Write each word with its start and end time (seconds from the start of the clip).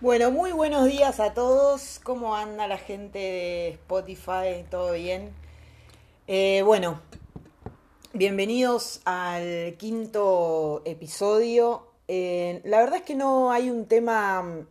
Bueno, 0.00 0.30
muy 0.30 0.52
buenos 0.52 0.86
días 0.86 1.18
a 1.18 1.34
todos. 1.34 1.98
¿Cómo 2.04 2.36
anda 2.36 2.68
la 2.68 2.78
gente 2.78 3.18
de 3.18 3.68
Spotify? 3.70 4.64
¿Todo 4.70 4.92
bien? 4.92 5.32
Eh, 6.28 6.62
bueno, 6.64 7.00
bienvenidos 8.12 9.00
al 9.04 9.74
quinto 9.76 10.82
episodio. 10.84 11.88
Eh, 12.06 12.60
la 12.62 12.78
verdad 12.78 12.98
es 12.98 13.02
que 13.02 13.16
no 13.16 13.50
hay 13.50 13.70
un 13.70 13.86
tema 13.86 14.68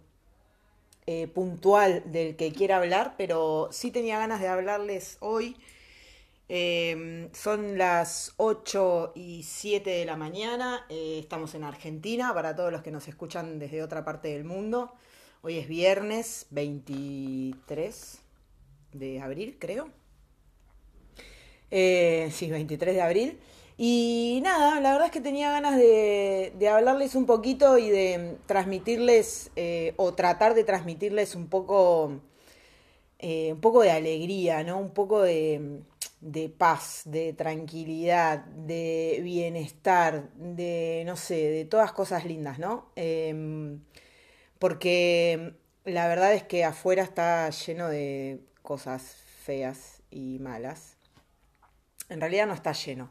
eh, 1.08 1.28
puntual 1.28 2.10
del 2.10 2.38
que 2.38 2.54
quiera 2.54 2.78
hablar, 2.78 3.16
pero 3.18 3.68
sí 3.70 3.92
tenía 3.92 4.18
ganas 4.20 4.40
de 4.40 4.48
hablarles 4.48 5.18
hoy. 5.20 5.58
son 7.34 7.78
las 7.78 8.34
8 8.38 9.12
y 9.14 9.44
7 9.44 9.90
de 9.90 10.06
la 10.06 10.16
mañana. 10.16 10.86
estamos 10.90 11.54
en 11.54 11.66
Argentina 11.66 12.34
para 12.34 12.56
todos 12.56 12.72
los 12.72 12.82
que 12.82 12.92
nos 12.92 13.10
escuchan 13.10 13.60
desde 13.60 13.84
otra 13.84 14.06
parte 14.06 14.30
del 14.30 14.46
mundo. 14.46 14.94
Hoy 15.44 15.60
es 15.60 15.68
viernes 15.68 16.48
23 16.50 18.20
de 18.94 19.22
abril, 19.22 19.58
creo. 19.60 19.90
Eh, 21.70 22.30
sí, 22.32 22.50
23 22.50 22.96
de 22.96 23.02
abril. 23.02 23.40
Y 23.78 24.40
nada, 24.44 24.82
la 24.82 24.94
verdad 24.94 25.06
es 25.06 25.12
que 25.12 25.22
tenía 25.22 25.52
ganas 25.52 25.78
de, 25.78 26.70
hablarles 26.72 27.14
un 27.14 27.28
poquito 27.28 27.78
y 27.78 27.90
de 27.92 28.38
transmitirles, 28.48 29.52
eh, 29.56 29.94
o 29.98 30.16
tratar 30.16 30.56
de 30.56 30.64
transmitirles 30.64 31.36
un 31.36 31.48
poco, 31.48 32.20
eh, 33.20 33.54
un 33.54 33.62
poco 33.62 33.84
de 33.84 33.92
alegría, 33.92 34.64
¿no? 34.64 34.80
Un 34.80 34.90
poco 34.90 35.22
de, 35.22 35.82
de 36.20 36.50
paz, 36.50 37.04
de 37.06 37.34
tranquilidad, 37.34 38.44
de 38.46 39.20
bienestar, 39.24 40.32
de, 40.34 41.04
no 41.06 41.16
sé, 41.16 41.36
de 41.36 41.66
todas 41.66 41.92
cosas 41.92 42.26
lindas, 42.26 42.58
¿no? 42.58 42.88
Porque 44.60 45.54
la 45.86 46.08
verdad 46.08 46.34
es 46.34 46.44
que 46.44 46.64
afuera 46.64 47.04
está 47.04 47.50
lleno 47.50 47.88
de 47.88 48.40
cosas 48.62 49.16
feas 49.44 50.02
y 50.12 50.40
malas. 50.40 50.98
En 52.10 52.20
realidad 52.20 52.48
no 52.48 52.54
está 52.54 52.74
lleno. 52.74 53.10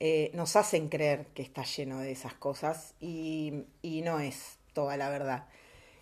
Eh, 0.00 0.30
nos 0.34 0.56
hacen 0.56 0.88
creer 0.88 1.26
que 1.34 1.42
está 1.42 1.64
lleno 1.64 2.00
de 2.00 2.12
esas 2.12 2.34
cosas 2.34 2.94
y, 3.00 3.64
no 3.82 4.20
es 4.20 4.58
toda 4.72 4.96
la 4.96 5.08
verdad. 5.08 5.46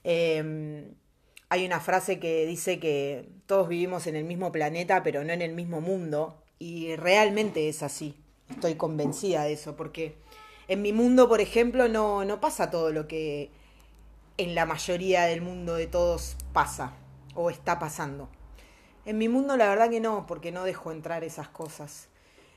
Em, 0.05 0.95
hay 1.49 1.67
una 1.67 1.81
frase 1.81 2.19
que 2.19 2.47
dice 2.47 2.81
que 2.81 3.29
todos 3.47 3.69
vivimos 3.69 4.07
en 4.07 4.17
el 4.17 4.25
mismo 4.25 4.51
planeta, 4.51 5.03
pero 5.03 5.23
no 5.25 5.33
en 5.33 5.43
el 5.43 5.53
mismo 5.53 5.81
mundo, 5.81 6.43
y 6.59 6.97
realmente 6.97 7.69
es 7.69 7.83
así. 7.83 8.17
Estoy 8.49 8.75
convencida 8.77 9.45
de 9.45 9.53
eso, 9.53 9.77
porque 9.77 10.17
en 10.69 10.81
mi 10.83 10.93
mundo, 10.93 11.29
por 11.29 11.41
ejemplo, 11.41 11.89
no, 11.89 12.25
no 12.25 12.41
pasa 12.41 12.71
todo 12.71 12.91
lo 12.91 13.07
que 13.07 13.51
en 14.39 14.55
la 14.55 14.67
mayoría 14.67 15.23
del 15.23 15.43
mundo 15.43 15.75
de 15.75 15.87
todos 15.87 16.37
pasa 16.53 16.93
o 17.35 17.51
está 17.51 17.79
pasando. 17.79 18.29
En 19.05 19.19
mi 19.19 19.29
mundo 19.29 19.57
la 19.57 19.69
verdad 19.69 19.91
que 19.91 20.01
no, 20.01 20.27
porque 20.27 20.53
no 20.53 20.65
dejo 20.65 20.93
entrar 20.93 21.25
esas 21.25 21.49
cosas. 21.49 22.09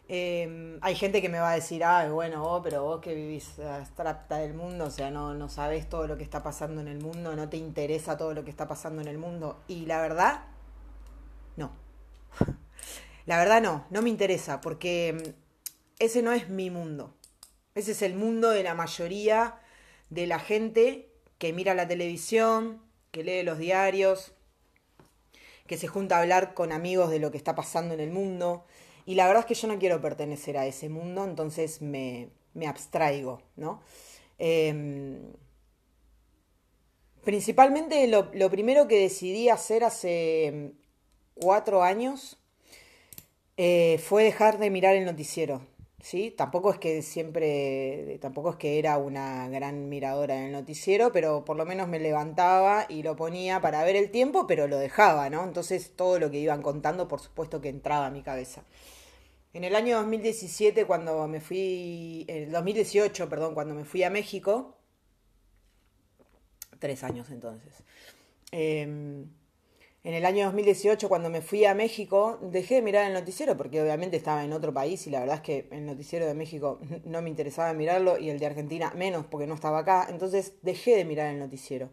Em, 0.08 0.78
hay 0.82 0.94
gente 0.96 1.20
que 1.20 1.30
me 1.30 1.40
va 1.40 1.52
a 1.52 1.56
decir, 1.56 1.84
ah, 1.84 2.08
bueno, 2.12 2.44
vos, 2.44 2.62
pero 2.64 2.84
vos 2.84 3.02
que 3.02 3.16
vivís 3.16 3.58
abstracta 3.60 4.38
del 4.38 4.54
mundo, 4.54 4.86
o 4.86 4.92
sea, 4.92 5.10
no, 5.10 5.34
no 5.34 5.50
sabés 5.50 5.90
todo 5.90 6.06
lo 6.06 6.16
que 6.18 6.24
está 6.24 6.44
pasando 6.44 6.82
en 6.82 6.88
el 6.88 7.00
mundo, 7.00 7.36
no 7.36 7.50
te 7.50 7.58
interesa 7.58 8.16
todo 8.16 8.36
lo 8.36 8.44
que 8.44 8.52
está 8.52 8.68
pasando 8.68 9.02
en 9.02 9.08
el 9.08 9.18
mundo. 9.18 9.64
Y 9.68 9.88
la 9.88 10.02
verdad, 10.02 10.44
no. 11.56 11.72
la 13.26 13.38
verdad 13.40 13.62
no, 13.62 13.86
no 13.90 14.04
me 14.04 14.10
interesa, 14.10 14.62
porque 14.62 15.10
em, 15.10 15.34
ese 15.98 16.22
no 16.22 16.32
es 16.34 16.50
mi 16.50 16.70
mundo. 16.70 17.16
Ese 17.74 17.92
es 17.92 18.04
el 18.04 18.16
mundo 18.16 18.52
de 18.52 18.64
la 18.64 18.76
mayoría 18.76 19.60
de 20.10 20.28
la 20.28 20.40
gente 20.40 21.15
que 21.38 21.54
mira 21.54 21.74
la 21.74 21.88
televisión, 21.88 22.82
que 23.12 23.24
lee 23.24 23.44
los 23.44 23.58
diarios, 23.58 24.34
que 25.68 25.78
se 25.78 25.88
junta 25.88 26.18
a 26.18 26.22
hablar 26.22 26.54
con 26.54 26.72
amigos 26.72 27.10
de 27.10 27.20
lo 27.20 27.32
que 27.32 27.38
está 27.38 27.56
pasando 27.56 27.94
en 27.94 28.00
el 28.00 28.12
mundo. 28.12 28.66
Y 29.06 29.16
la 29.16 29.28
verdad 29.28 29.42
es 29.42 29.46
que 29.46 29.56
yo 29.56 29.68
no 29.68 29.80
quiero 29.80 30.02
pertenecer 30.02 30.58
a 30.58 30.66
ese 30.66 30.90
mundo, 30.90 31.24
entonces 31.26 31.82
me, 31.82 32.30
abstraigo, 32.68 33.42
¿no? 33.56 33.82
Em, 34.38 35.34
principalmente 37.24 38.08
lo, 38.08 38.30
lo, 38.34 38.50
primero 38.50 38.88
que 38.88 39.00
decidí 39.00 39.50
hacer 39.50 39.84
hace 39.84 40.74
cuatro 41.36 41.84
años 41.84 42.38
eh, 43.58 44.00
fue 44.04 44.24
dejar 44.24 44.58
de 44.58 44.70
mirar 44.70 44.96
el 44.96 45.06
noticiero. 45.06 45.62
¿Sí? 46.06 46.30
Tampoco 46.30 46.72
es 46.72 46.78
que 46.78 47.02
siempre, 47.02 48.20
tampoco 48.22 48.52
es 48.52 48.56
que 48.58 48.78
era 48.78 49.00
una 49.00 49.50
gran 49.50 49.90
miradora 49.90 50.38
en 50.38 50.44
el 50.44 50.52
noticiero, 50.52 51.12
pero 51.12 51.44
por 51.44 51.58
lo 51.58 51.66
menos 51.66 51.88
me 51.88 52.00
levantaba 52.00 52.86
y 52.88 53.02
lo 53.02 53.16
ponía 53.16 53.60
para 53.60 53.84
ver 53.84 53.96
el 53.96 54.12
tiempo, 54.12 54.46
pero 54.46 54.68
lo 54.68 54.78
dejaba, 54.78 55.32
¿no? 55.32 55.44
Entonces 55.44 55.94
todo 55.96 56.20
lo 56.20 56.30
que 56.30 56.38
iban 56.38 56.62
contando, 56.62 57.08
por 57.08 57.22
supuesto 57.22 57.60
que 57.60 57.70
entraba 57.70 58.06
a 58.06 58.12
mi 58.12 58.22
cabeza. 58.22 58.64
En 59.54 59.64
el 59.64 59.76
año 59.76 59.98
2017, 59.98 60.86
cuando 60.86 61.28
me 61.28 61.42
fui, 61.42 62.26
el 62.28 62.52
2018, 62.52 63.28
perdón, 63.28 63.56
cuando 63.56 63.74
me 63.74 63.84
fui 63.84 64.04
a 64.04 64.12
México, 64.12 64.78
tres 66.78 67.04
años 67.04 67.32
entonces, 67.32 67.84
eh, 68.52 69.26
en 70.06 70.14
el 70.14 70.24
año 70.24 70.46
2018, 70.46 71.10
cuando 71.10 71.32
me 71.32 71.42
fui 71.42 71.66
a 71.66 71.74
México, 71.74 72.38
dejé 72.40 72.76
de 72.76 72.84
mirar 72.84 73.08
el 73.08 73.14
noticiero 73.14 73.58
porque 73.58 73.82
obviamente 73.82 74.16
estaba 74.16 74.44
en 74.44 74.54
otro 74.54 74.72
país 74.72 75.08
y 75.08 75.10
la 75.10 75.20
verdad 75.20 75.38
es 75.38 75.42
que 75.42 75.68
el 75.72 75.84
noticiero 75.84 76.28
de 76.28 76.36
México 76.36 76.80
no 77.06 77.24
me 77.24 77.30
interesaba 77.32 77.74
mirarlo 77.74 78.20
y 78.20 78.30
el 78.30 78.38
de 78.38 78.46
Argentina 78.46 78.94
menos 78.96 79.26
porque 79.26 79.48
no 79.48 79.56
estaba 79.56 79.80
acá. 79.80 80.06
Entonces 80.08 80.54
dejé 80.62 80.96
de 80.96 81.06
mirar 81.06 81.34
el 81.34 81.40
noticiero. 81.40 81.90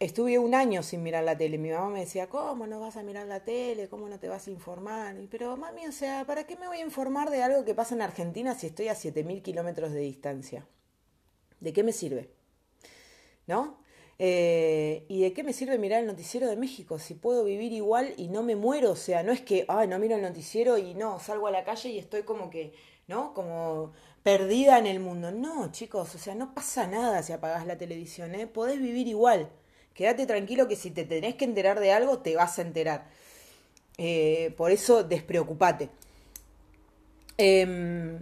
Estuve 0.00 0.36
un 0.40 0.52
año 0.52 0.82
sin 0.82 1.04
mirar 1.04 1.22
la 1.22 1.38
tele. 1.38 1.58
Mi 1.58 1.70
mamá 1.70 1.90
me 1.90 2.00
decía, 2.00 2.28
¿cómo 2.28 2.66
no 2.66 2.80
vas 2.80 2.96
a 2.96 3.04
mirar 3.04 3.28
la 3.28 3.44
tele? 3.44 3.88
¿Cómo 3.88 4.08
no 4.08 4.18
te 4.18 4.28
vas 4.28 4.48
a 4.48 4.50
informar? 4.50 5.14
Pero 5.30 5.56
mami, 5.56 5.86
o 5.86 5.92
sea, 5.92 6.24
¿para 6.24 6.44
qué 6.44 6.56
me 6.56 6.66
voy 6.66 6.78
a 6.78 6.84
informar 6.84 7.30
de 7.30 7.40
algo 7.40 7.64
que 7.64 7.76
pasa 7.76 7.94
en 7.94 8.02
Argentina 8.02 8.56
si 8.56 8.66
estoy 8.66 8.88
a 8.88 8.94
7.000 8.94 9.42
kilómetros 9.42 9.92
de 9.92 10.00
distancia? 10.00 10.66
¿De 11.60 11.72
qué 11.72 11.84
me 11.84 11.92
sirve? 11.92 12.30
¿No? 13.46 13.78
Eh, 14.20 15.04
¿Y 15.08 15.22
de 15.22 15.32
qué 15.32 15.44
me 15.44 15.52
sirve 15.52 15.78
mirar 15.78 16.00
el 16.00 16.06
noticiero 16.06 16.48
de 16.48 16.56
México 16.56 16.98
si 16.98 17.14
puedo 17.14 17.44
vivir 17.44 17.72
igual 17.72 18.14
y 18.16 18.28
no 18.28 18.42
me 18.42 18.56
muero? 18.56 18.92
O 18.92 18.96
sea, 18.96 19.22
no 19.22 19.32
es 19.32 19.40
que, 19.40 19.64
ay, 19.68 19.86
no 19.86 19.98
miro 19.98 20.16
el 20.16 20.22
noticiero 20.22 20.76
y 20.76 20.94
no, 20.94 21.20
salgo 21.20 21.46
a 21.46 21.52
la 21.52 21.64
calle 21.64 21.90
y 21.90 21.98
estoy 21.98 22.22
como 22.24 22.50
que, 22.50 22.74
¿no? 23.06 23.32
Como 23.32 23.92
perdida 24.22 24.78
en 24.78 24.86
el 24.86 25.00
mundo. 25.00 25.30
No, 25.30 25.70
chicos, 25.72 26.14
o 26.14 26.18
sea, 26.18 26.34
no 26.34 26.54
pasa 26.54 26.86
nada 26.86 27.22
si 27.22 27.32
apagás 27.32 27.66
la 27.66 27.78
televisión, 27.78 28.34
¿eh? 28.34 28.46
Podés 28.46 28.80
vivir 28.80 29.06
igual. 29.06 29.50
Quédate 29.94 30.26
tranquilo 30.26 30.68
que 30.68 30.76
si 30.76 30.90
te 30.90 31.04
tenés 31.04 31.36
que 31.36 31.44
enterar 31.44 31.80
de 31.80 31.92
algo, 31.92 32.18
te 32.18 32.36
vas 32.36 32.58
a 32.58 32.62
enterar. 32.62 33.08
Eh, 33.98 34.54
por 34.56 34.70
eso, 34.72 35.04
despreocupate. 35.04 35.90
Eh, 37.38 38.18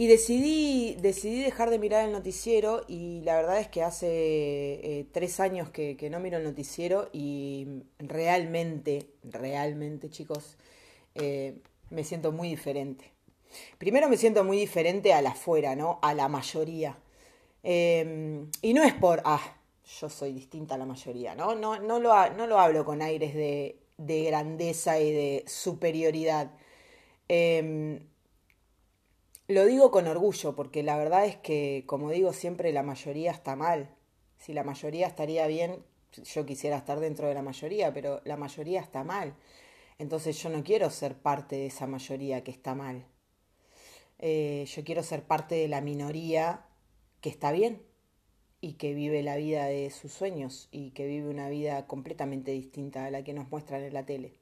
y 0.00 0.06
decidí, 0.06 0.94
decidí 1.00 1.42
dejar 1.42 1.70
de 1.70 1.78
mirar 1.80 2.04
el 2.06 2.12
noticiero 2.12 2.84
y 2.86 3.20
la 3.22 3.34
verdad 3.34 3.58
es 3.58 3.66
que 3.66 3.82
hace 3.82 4.06
eh, 4.08 5.06
tres 5.10 5.40
años 5.40 5.70
que, 5.70 6.08
no 6.08 6.20
miro 6.20 6.36
el 6.36 6.44
noticiero 6.44 7.08
y 7.12 7.66
realmente, 7.98 9.10
realmente 9.24 10.08
chicos, 10.08 10.56
eh, 11.16 11.58
me 11.90 12.04
siento 12.04 12.30
muy 12.30 12.48
diferente. 12.48 13.10
Primero 13.78 14.08
me 14.08 14.16
siento 14.16 14.44
muy 14.44 14.56
diferente 14.56 15.12
a 15.14 15.20
la 15.20 15.30
afuera, 15.30 15.74
¿no? 15.74 15.98
A 16.00 16.14
la 16.14 16.28
mayoría. 16.28 16.96
Em, 17.64 18.48
y 18.62 18.74
no 18.74 18.84
es 18.84 18.94
por, 18.94 19.20
ah, 19.24 19.56
yo 19.98 20.08
soy 20.08 20.32
distinta 20.32 20.76
a 20.76 20.78
la 20.78 20.86
mayoría, 20.86 21.34
¿no? 21.34 21.56
No, 21.56 21.80
no, 21.80 21.98
lo, 21.98 22.30
no 22.34 22.46
lo 22.46 22.60
hablo 22.60 22.84
con 22.84 23.02
aires 23.02 23.34
de, 23.34 23.80
de 23.96 24.22
grandeza 24.22 25.00
y 25.00 25.10
de 25.10 25.44
superioridad. 25.48 26.52
Lo 29.48 29.64
digo 29.64 29.90
con 29.90 30.06
orgullo, 30.06 30.54
porque 30.54 30.82
la 30.82 30.98
verdad 30.98 31.24
es 31.24 31.36
que, 31.36 31.84
como 31.86 32.10
digo 32.10 32.34
siempre, 32.34 32.70
la 32.70 32.82
mayoría 32.82 33.30
está 33.30 33.56
mal. 33.56 33.88
Si 34.36 34.52
la 34.52 34.62
mayoría 34.62 35.06
estaría 35.06 35.46
bien, 35.46 35.82
yo 36.12 36.44
quisiera 36.44 36.76
estar 36.76 37.00
dentro 37.00 37.28
de 37.28 37.34
la 37.34 37.40
mayoría, 37.40 37.94
pero 37.94 38.20
la 38.24 38.36
mayoría 38.36 38.80
está 38.80 39.04
mal. 39.04 39.34
Entonces 39.98 40.40
yo 40.42 40.50
no 40.50 40.62
quiero 40.62 40.90
ser 40.90 41.16
parte 41.16 41.56
de 41.56 41.66
esa 41.66 41.86
mayoría 41.86 42.44
que 42.44 42.50
está 42.50 42.74
mal. 42.74 43.06
Eh, 44.18 44.66
yo 44.68 44.84
quiero 44.84 45.02
ser 45.02 45.22
parte 45.22 45.54
de 45.54 45.68
la 45.68 45.80
minoría 45.80 46.66
que 47.22 47.30
está 47.30 47.50
bien 47.50 47.82
y 48.60 48.74
que 48.74 48.92
vive 48.92 49.22
la 49.22 49.36
vida 49.36 49.64
de 49.66 49.88
sus 49.90 50.12
sueños 50.12 50.68
y 50.72 50.90
que 50.90 51.06
vive 51.06 51.30
una 51.30 51.48
vida 51.48 51.86
completamente 51.86 52.50
distinta 52.50 53.06
a 53.06 53.10
la 53.10 53.24
que 53.24 53.32
nos 53.32 53.50
muestran 53.50 53.82
en 53.82 53.94
la 53.94 54.04
tele. 54.04 54.37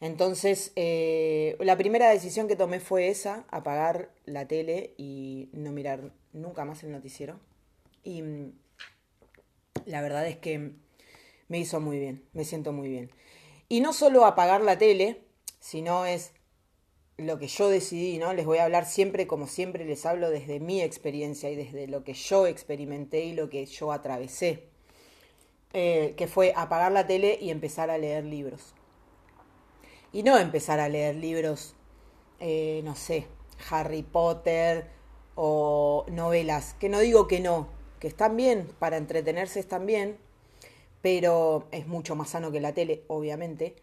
Entonces, 0.00 0.72
eh, 0.76 1.56
la 1.60 1.76
primera 1.76 2.10
decisión 2.10 2.48
que 2.48 2.56
tomé 2.56 2.80
fue 2.80 3.08
esa, 3.08 3.44
apagar 3.50 4.10
la 4.24 4.46
tele 4.48 4.94
y 4.96 5.50
no 5.52 5.72
mirar 5.72 6.12
nunca 6.32 6.64
más 6.64 6.82
el 6.84 6.92
noticiero. 6.92 7.38
Y 8.02 8.22
mm, 8.22 8.52
la 9.86 10.00
verdad 10.02 10.26
es 10.26 10.36
que 10.38 10.72
me 11.48 11.58
hizo 11.58 11.80
muy 11.80 11.98
bien, 11.98 12.24
me 12.32 12.44
siento 12.44 12.72
muy 12.72 12.88
bien. 12.88 13.10
Y 13.68 13.80
no 13.80 13.92
solo 13.92 14.24
apagar 14.26 14.62
la 14.62 14.78
tele, 14.78 15.22
sino 15.60 16.06
es 16.06 16.32
lo 17.18 17.38
que 17.38 17.48
yo 17.48 17.68
decidí, 17.68 18.18
¿no? 18.18 18.32
Les 18.34 18.46
voy 18.46 18.58
a 18.58 18.64
hablar 18.64 18.86
siempre, 18.86 19.26
como 19.26 19.46
siempre, 19.46 19.84
les 19.84 20.06
hablo 20.06 20.30
desde 20.30 20.60
mi 20.60 20.82
experiencia 20.82 21.50
y 21.50 21.56
desde 21.56 21.86
lo 21.86 22.04
que 22.04 22.14
yo 22.14 22.46
experimenté 22.46 23.24
y 23.24 23.34
lo 23.34 23.50
que 23.50 23.66
yo 23.66 23.92
atravesé. 23.92 24.68
eh, 25.72 26.14
que 26.16 26.26
fue 26.26 26.52
apagar 26.56 26.92
la 26.92 27.06
tele 27.06 27.38
y 27.40 27.50
empezar 27.50 27.90
a 27.90 27.98
leer 27.98 28.24
libros. 28.24 28.74
Y 30.12 30.22
no 30.22 30.38
empezar 30.38 30.80
a 30.80 30.88
leer 30.88 31.16
libros, 31.16 31.74
eh, 32.40 32.80
no 32.84 32.96
sé, 32.96 33.26
Harry 33.70 34.02
Potter 34.02 34.88
o 35.34 36.04
novelas, 36.10 36.74
que 36.74 36.88
no 36.88 36.98
digo 36.98 37.28
que 37.28 37.40
no, 37.40 37.68
que 37.98 38.08
están 38.08 38.36
bien, 38.36 38.68
para 38.78 38.96
entretenerse 38.96 39.60
están 39.60 39.86
bien, 39.86 40.18
pero 41.02 41.68
es 41.70 41.86
mucho 41.86 42.16
más 42.16 42.30
sano 42.30 42.50
que 42.50 42.60
la 42.60 42.74
tele, 42.74 43.04
obviamente, 43.06 43.76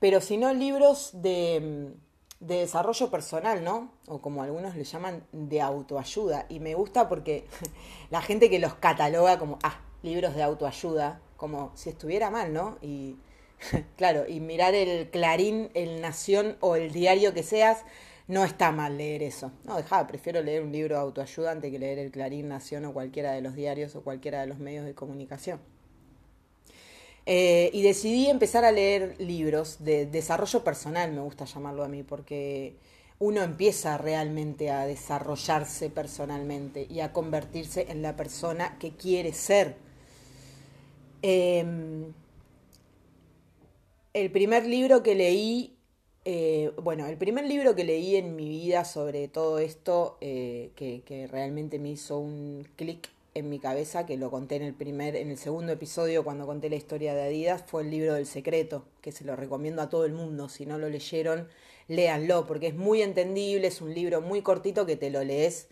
pero 0.00 0.20
si 0.20 0.36
no 0.36 0.52
libros 0.52 1.10
de, 1.12 1.92
de 2.40 2.56
desarrollo 2.56 3.10
personal, 3.10 3.64
¿no? 3.64 3.90
O 4.06 4.20
como 4.20 4.42
algunos 4.42 4.76
le 4.76 4.84
llaman, 4.84 5.24
de 5.32 5.60
autoayuda. 5.60 6.46
Y 6.48 6.60
me 6.60 6.74
gusta 6.74 7.08
porque 7.08 7.46
la 8.10 8.20
gente 8.20 8.50
que 8.50 8.58
los 8.58 8.74
cataloga 8.74 9.38
como, 9.38 9.58
ah, 9.62 9.80
libros 10.02 10.34
de 10.34 10.42
autoayuda, 10.42 11.20
como 11.36 11.72
si 11.74 11.90
estuviera 11.90 12.30
mal, 12.30 12.52
¿no? 12.52 12.78
Y 12.82 13.16
claro, 13.96 14.24
y 14.28 14.40
mirar 14.40 14.74
el 14.74 15.10
Clarín, 15.10 15.70
el 15.74 16.00
Nación 16.00 16.56
o 16.60 16.76
el 16.76 16.92
diario 16.92 17.34
que 17.34 17.42
seas, 17.42 17.84
no 18.26 18.44
está 18.44 18.72
mal 18.72 18.96
leer 18.96 19.22
eso. 19.22 19.52
No, 19.64 19.76
deja, 19.76 20.06
prefiero 20.06 20.42
leer 20.42 20.62
un 20.62 20.72
libro 20.72 20.96
de 20.96 21.02
autoayuda 21.02 21.52
antes 21.52 21.70
que 21.70 21.78
leer 21.78 21.98
el 21.98 22.10
Clarín, 22.10 22.48
Nación 22.48 22.84
o 22.86 22.92
cualquiera 22.92 23.32
de 23.32 23.42
los 23.42 23.54
diarios 23.54 23.94
o 23.96 24.02
cualquiera 24.02 24.40
de 24.40 24.46
los 24.46 24.58
medios 24.58 24.84
de 24.84 24.94
comunicación. 24.94 25.60
Eh, 27.26 27.70
y 27.72 27.82
decidí 27.82 28.28
empezar 28.28 28.64
a 28.64 28.72
leer 28.72 29.14
libros 29.18 29.82
de 29.82 30.06
desarrollo 30.06 30.62
personal, 30.62 31.12
me 31.12 31.22
gusta 31.22 31.46
llamarlo 31.46 31.82
a 31.84 31.88
mí, 31.88 32.02
porque 32.02 32.76
uno 33.18 33.42
empieza 33.42 33.96
realmente 33.96 34.70
a 34.70 34.86
desarrollarse 34.86 35.88
personalmente 35.88 36.86
y 36.90 37.00
a 37.00 37.12
convertirse 37.12 37.86
en 37.90 38.02
la 38.02 38.16
persona 38.16 38.76
que 38.78 38.90
quiere 38.92 39.32
ser. 39.32 39.76
Em, 41.22 42.12
el 44.14 44.30
primer 44.30 44.64
libro 44.66 45.02
que 45.02 45.14
leí, 45.16 45.76
eh, 46.24 46.72
bueno, 46.82 47.06
el 47.06 47.18
primer 47.18 47.46
libro 47.46 47.74
que 47.74 47.84
leí 47.84 48.16
en 48.16 48.36
mi 48.36 48.48
vida 48.48 48.84
sobre 48.84 49.28
todo 49.28 49.58
esto, 49.58 50.16
eh, 50.20 50.70
que, 50.76 51.02
que, 51.04 51.26
realmente 51.26 51.78
me 51.80 51.90
hizo 51.90 52.18
un 52.18 52.66
clic 52.76 53.10
en 53.34 53.50
mi 53.50 53.58
cabeza, 53.58 54.06
que 54.06 54.16
lo 54.16 54.30
conté 54.30 54.56
en 54.56 54.62
el 54.62 54.74
primer, 54.74 55.16
en 55.16 55.30
el 55.30 55.36
segundo 55.36 55.72
episodio 55.72 56.22
cuando 56.22 56.46
conté 56.46 56.70
la 56.70 56.76
historia 56.76 57.14
de 57.14 57.22
Adidas, 57.22 57.64
fue 57.66 57.82
el 57.82 57.90
libro 57.90 58.14
del 58.14 58.26
secreto, 58.26 58.84
que 59.02 59.10
se 59.10 59.24
lo 59.24 59.34
recomiendo 59.34 59.82
a 59.82 59.88
todo 59.90 60.04
el 60.04 60.12
mundo. 60.12 60.48
Si 60.48 60.64
no 60.64 60.78
lo 60.78 60.88
leyeron, 60.88 61.48
léanlo, 61.88 62.46
porque 62.46 62.68
es 62.68 62.76
muy 62.76 63.02
entendible, 63.02 63.66
es 63.66 63.80
un 63.82 63.92
libro 63.92 64.20
muy 64.20 64.42
cortito 64.42 64.86
que 64.86 64.96
te 64.96 65.10
lo 65.10 65.24
lees 65.24 65.68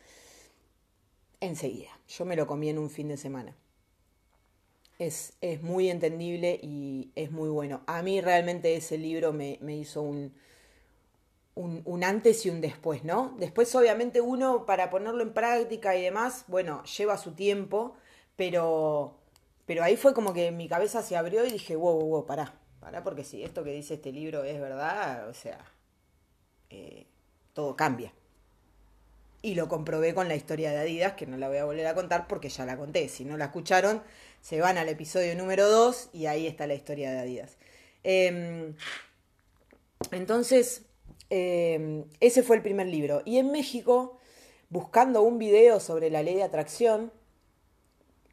enseguida. 1.41 1.91
Yo 2.09 2.25
me 2.25 2.37
lo 2.37 2.49
comí 2.49 2.69
en 2.69 2.79
un 2.79 2.91
fin 2.91 3.09
de 3.09 3.17
semana. 3.17 3.55
Es, 5.07 5.35
es 5.41 5.63
muy 5.63 5.91
entendible 5.91 6.59
y 6.63 7.11
es 7.15 7.31
muy 7.31 7.49
bueno. 7.49 7.83
A 7.87 8.03
mí 8.03 8.21
realmente 8.21 8.77
ese 8.77 8.99
libro 8.99 9.33
me, 9.33 9.59
me 9.61 9.77
hizo 9.77 10.03
un, 10.03 10.33
un, 11.55 12.05
antes 12.05 12.47
y 12.47 12.51
un 12.51 12.61
después, 12.61 13.05
¿no? 13.05 13.35
Después 13.39 13.75
obviamente 13.75 14.21
uno 14.21 14.65
para 14.65 14.91
ponerlo 14.91 15.23
en 15.23 15.35
práctica 15.35 15.97
y 15.97 16.03
demás, 16.03 16.45
bueno, 16.49 16.83
lleva 16.85 17.19
su 17.19 17.33
tiempo, 17.33 17.97
pero, 18.37 19.19
pero 19.67 19.83
ahí 19.83 19.97
fue 19.97 20.15
como 20.15 20.33
que 20.33 20.51
mi 20.51 20.69
cabeza 20.69 21.03
se 21.03 21.17
abrió 21.17 21.45
y 21.45 21.53
dije, 21.53 21.77
wow, 21.77 21.95
wow, 21.95 22.09
wow, 22.09 22.27
pará, 22.27 22.55
pará, 22.81 23.03
porque 23.03 23.25
si 23.25 23.43
esto 23.43 23.65
que 23.65 23.73
dice 23.73 23.95
este 23.95 24.13
libro 24.13 24.45
es 24.45 24.61
verdad, 24.61 25.29
o 25.29 25.35
sea, 25.35 25.59
eh, 26.71 27.07
todo 27.53 27.77
cambia. 27.77 28.13
Y 29.45 29.57
lo 29.57 29.69
comprobé 29.69 30.15
con 30.15 30.29
la 30.29 30.37
historia 30.37 30.71
de 30.71 30.79
Adidas, 30.79 31.15
que 31.15 31.27
no 31.27 31.37
la 31.37 31.49
voy 31.49 31.57
a 31.59 31.65
volver 31.65 31.87
a 31.89 31.95
contar 31.95 32.29
porque 32.29 32.49
ya 32.49 32.65
la 32.65 32.77
conté. 32.77 33.09
Si 33.09 33.25
no 33.25 33.37
la 33.37 33.47
escucharon, 33.47 34.01
se 34.43 34.61
van 34.61 34.77
al 34.77 34.91
episodio 34.91 35.35
número 35.35 35.71
2 35.71 36.11
y 36.13 36.27
ahí 36.27 36.47
está 36.47 36.67
la 36.67 36.75
historia 36.75 37.11
de 37.11 37.19
Adidas. 37.21 37.57
Em, 38.05 38.75
entonces, 40.11 40.83
Em, 41.35 42.05
ese 42.21 42.43
fue 42.43 42.57
el 42.57 42.63
primer 42.63 42.89
libro. 42.89 43.23
Y 43.25 43.39
en 43.39 43.51
México, 43.53 44.19
buscando 44.69 45.23
un 45.23 45.39
video 45.39 45.81
sobre 45.81 46.11
la 46.11 46.23
ley 46.23 46.35
de 46.35 46.43
atracción 46.43 47.11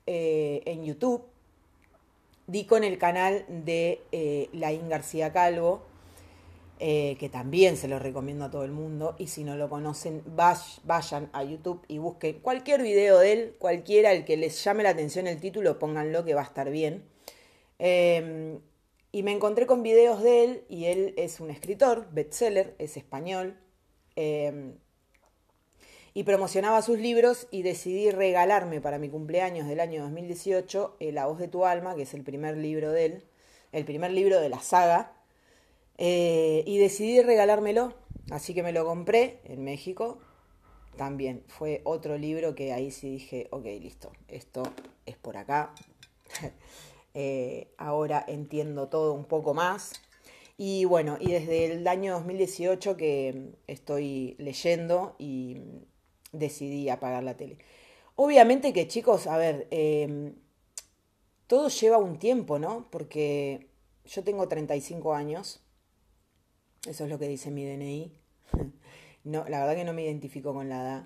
eh, 0.05 0.63
en 0.65 0.83
YouTube, 0.83 1.23
di 2.45 2.65
con 2.65 2.83
el 2.83 2.97
canal 2.97 3.45
de 3.47 4.01
eh, 4.11 4.49
Laín 4.51 4.89
García 4.89 5.31
Calvo, 5.31 5.85
eh, 6.81 7.17
que 7.19 7.27
también 7.27 7.75
se 7.75 7.89
lo 7.89 7.99
recomiendo 7.99 8.45
a 8.45 8.51
todo 8.51 8.63
el 8.63 8.71
mundo. 8.71 9.15
Y 9.19 9.27
si 9.27 9.43
no 9.43 9.57
lo 9.57 9.69
conocen, 9.69 10.23
vayan 10.25 11.29
a 11.33 11.43
YouTube 11.43 11.83
y 11.89 11.97
busquen 11.97 12.39
cualquier 12.39 12.81
video 12.81 13.19
de 13.19 13.33
él, 13.33 13.55
cualquiera, 13.59 14.13
el 14.13 14.23
que 14.23 14.37
les 14.37 14.63
llame 14.63 14.83
la 14.83 14.91
atención 14.91 15.27
el 15.27 15.41
título, 15.41 15.77
pónganlo 15.77 16.23
que 16.23 16.33
va 16.33 16.41
a 16.41 16.45
estar 16.45 16.69
bien. 16.69 17.03
Em, 17.79 18.59
y 19.11 19.23
me 19.23 19.31
encontré 19.31 19.65
con 19.65 19.83
videos 19.83 20.23
de 20.23 20.43
él 20.43 20.63
y 20.69 20.85
él 20.85 21.13
es 21.17 21.39
un 21.39 21.49
escritor, 21.49 22.07
bestseller, 22.11 22.75
es 22.79 22.95
español. 22.97 23.57
Em, 24.15 24.75
y 26.13 26.23
promocionaba 26.23 26.81
sus 26.81 26.99
libros 26.99 27.47
y 27.51 27.61
decidí 27.61 28.09
regalarme 28.11 28.81
para 28.81 28.99
mi 28.99 29.09
cumpleaños 29.09 29.67
del 29.67 29.79
año 29.79 30.01
2018 30.03 30.97
eh, 30.99 31.11
La 31.11 31.27
voz 31.27 31.39
de 31.39 31.47
tu 31.47 31.65
alma, 31.65 31.95
que 31.95 32.03
es 32.03 32.13
el 32.13 32.23
primer 32.23 32.57
libro 32.57 32.91
de 32.91 33.05
él, 33.05 33.23
el 33.71 33.85
primer 33.85 34.11
libro 34.11 34.39
de 34.39 34.49
la 34.49 34.59
saga. 34.59 35.18
Eh, 36.01 36.63
y 36.65 36.77
decidí 36.77 37.21
regalármelo, 37.21 37.93
así 38.31 38.53
que 38.53 38.63
me 38.63 38.71
lo 38.71 38.85
compré 38.85 39.41
en 39.43 39.65
México. 39.65 40.17
También 40.95 41.43
fue 41.47 41.81
otro 41.83 42.17
libro 42.17 42.55
que 42.55 42.71
ahí 42.71 42.89
sí 42.89 43.09
dije, 43.09 43.47
ok, 43.51 43.65
listo, 43.65 44.13
esto 44.29 44.63
es 45.05 45.17
por 45.17 45.37
acá. 45.37 45.75
Eh, 47.15 47.73
ahora 47.79 48.23
entiendo 48.27 48.87
todo 48.87 49.13
un 49.13 49.25
poco 49.25 49.55
más. 49.55 49.93
Y 50.57 50.85
bueno, 50.85 51.17
y 51.19 51.31
desde 51.31 51.65
el 51.65 51.87
año 51.87 52.13
2018 52.13 52.95
que 52.95 53.55
estoy 53.65 54.35
leyendo 54.37 55.15
y 55.17 55.57
decidí 56.31 56.87
apagar 56.87 57.23
la 57.23 57.35
tele. 57.35 57.57
Obviamente 58.15 58.73
que 58.73 58.87
chicos, 58.87 59.25
a 59.25 59.37
ver, 59.37 59.67
em, 59.71 60.35
todo 61.47 61.67
lleva 61.69 61.97
un 61.97 62.19
tiempo, 62.19 62.59
¿no? 62.59 62.87
Porque 62.91 63.67
yo 64.05 64.23
tengo 64.23 64.47
35 64.47 65.15
años, 65.15 65.61
eso 66.89 67.03
es 67.03 67.09
lo 67.09 67.19
que 67.19 67.27
dice 67.27 67.51
mi 67.51 67.65
DNI. 67.65 68.11
No, 69.25 69.43
la 69.49 69.59
verdad 69.59 69.75
que 69.75 69.83
no 69.83 69.91
me 69.91 70.05
identifico 70.05 70.53
con 70.53 70.69
la 70.69 70.81
edad 70.81 71.05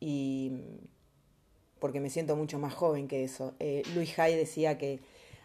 y 0.00 0.50
porque 1.78 2.00
me 2.00 2.08
siento 2.08 2.34
mucho 2.34 2.58
más 2.58 2.72
joven 2.72 3.06
que 3.06 3.22
eso. 3.22 3.54
Eh, 3.60 3.82
Luis 3.94 4.18
Hay 4.18 4.34
decía 4.34 4.78
que 4.78 5.00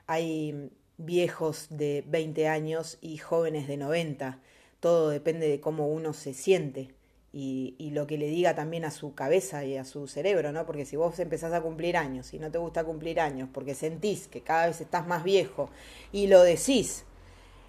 hay 0.07 0.71
viejos 0.97 1.67
de 1.69 2.05
20 2.07 2.47
años 2.47 2.97
y 3.01 3.17
jóvenes 3.17 3.67
de 3.67 3.75
90. 3.75 4.39
Todo 4.79 5.09
depende 5.09 5.49
de 5.49 5.59
cómo 5.59 5.89
uno 5.89 6.13
se 6.13 6.33
siente 6.33 6.95
y, 7.33 7.75
y, 7.77 7.91
lo 7.91 8.07
que 8.07 8.17
le 8.17 8.27
diga 8.27 8.55
también 8.55 8.85
a 8.85 8.91
su 8.91 9.13
cabeza 9.13 9.65
y 9.65 9.75
a 9.75 9.83
su 9.83 10.07
cerebro, 10.07 10.53
¿no? 10.53 10.65
Porque 10.65 10.85
si 10.85 10.95
vos 10.95 11.19
empezás 11.19 11.51
a 11.51 11.61
cumplir 11.61 11.97
años 11.97 12.33
y 12.33 12.39
no 12.39 12.49
te 12.49 12.57
gusta 12.57 12.85
cumplir 12.85 13.19
años 13.19 13.49
porque 13.51 13.75
sentís 13.75 14.27
que 14.29 14.39
cada 14.39 14.67
vez 14.67 14.79
estás 14.79 15.05
más 15.05 15.25
viejo 15.25 15.69
y 16.13 16.27
lo 16.27 16.43
decís 16.43 17.03